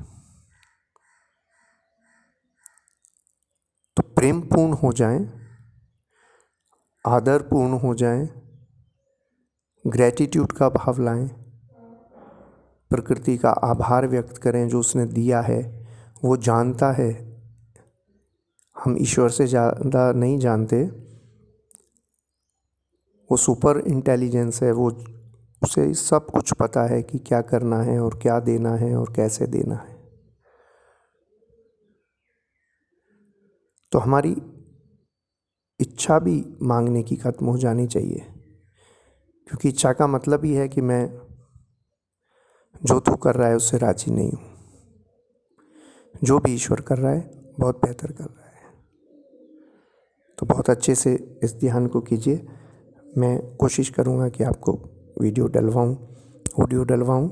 तो 3.97 4.03
प्रेम 4.17 4.41
पूर्ण 4.41 4.73
हो 4.73 4.93
जाएँ 4.93 5.21
आदर 7.05 7.43
पूर्ण 7.43 7.79
हो 7.79 7.95
जाएँ 7.95 8.29
ग्रेटिट्यूड 9.85 10.53
का 10.53 10.69
भाव 10.69 11.01
लाएँ, 11.01 11.27
प्रकृति 12.91 13.37
का 13.39 13.51
आभार 13.65 14.07
व्यक्त 14.07 14.39
करें 14.39 14.69
जो 14.69 14.81
उसने 14.81 15.05
दिया 15.07 15.41
है, 15.41 15.61
वो 16.25 16.37
जानता 16.39 16.91
है। 16.93 17.11
हम 18.77 18.97
ईश्वर 19.01 19.31
से 19.31 19.47
ज़्यादा 19.47 20.11
नहीं 20.13 20.39
जानते, 20.39 20.83
वो 23.31 23.37
सुपर 23.37 23.79
इंटेलिजेंस 23.87 24.63
है, 24.63 24.73
वो 24.73 24.91
उसे 25.63 25.93
सब 25.95 26.27
कुछ 26.27 26.53
पता 26.55 26.83
है 26.85 27.03
कि 27.03 27.19
क्या 27.19 27.41
करना 27.43 27.81
है 27.83 27.99
और 28.01 28.19
क्या 28.23 28.39
देना 28.41 28.75
है 28.77 28.95
और 28.97 29.13
कैसे 29.17 29.47
देना 29.47 29.75
है। 29.77 29.99
तो 33.93 33.99
हमारी 33.99 34.37
इच्छा 35.81 36.19
भी 36.19 36.45
मांगने 36.63 37.03
की 37.03 37.17
ख़त्म 37.17 37.47
हो 37.47 37.57
जानी 37.59 37.87
चाहिए, 37.87 38.19
क्योंकि 39.47 39.69
इच्छा 39.69 39.93
का 39.93 40.07
मतलब 40.07 40.45
ही 40.45 40.53
है 40.55 40.69
कि 40.69 40.81
मैं 40.81 41.07
जो 42.83 42.99
तू 43.01 43.15
कर 43.17 43.35
रहा 43.35 43.49
है 43.49 43.57
उससे 43.57 43.79
राज़ी 43.79 44.13
नहीं 44.13 44.31
हूँ। 44.31 44.49
जो 46.23 46.39
भी 46.39 46.55
ईश्वर 46.55 46.81
कर 46.81 46.99
रहा 46.99 47.13
है, 47.13 47.21
बहुत 47.59 47.77
बेहतर 47.77 48.13
कर 48.13 48.25
रहा 48.25 48.45
है। 48.47 48.73
तो 50.39 50.47
बहुत 50.47 50.71
अच्छे 50.71 50.95
से 50.95 51.15
इस 51.45 51.55
ध्यान 51.55 51.87
को 51.87 52.01
कीजिए। 52.01 52.47
मैं 53.13 53.57
कोशिश 53.57 53.89
करूँगा 53.91 54.29
कि 54.29 54.45
आपको 54.45 54.73
वीडियो 55.21 55.47
डलवाऊँ, 55.47 55.97
ऑडियो 56.61 56.85
डलवाऊँ, 56.85 57.29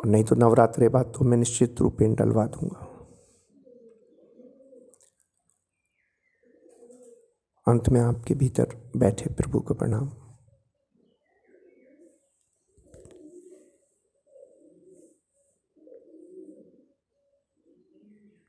और 0.00 0.06
नहीं 0.06 0.24
तो 0.24 0.34
नवरात्रे 0.36 0.88
बाद 0.88 1.12
तो 1.18 1.24
मैं 1.24 1.36
निश्चित 1.36 1.80
रूप 1.80 2.00
में 2.00 2.14
डलवा 2.14 2.46
दूँगा। 2.46 2.88
अंत 7.66 7.88
में 7.88 8.00
आपके 8.00 8.34
भीतर 8.34 8.76
बैठे 8.96 9.34
प्रभु 9.34 9.60
को 9.60 9.74
प्रणाम। 9.74 10.10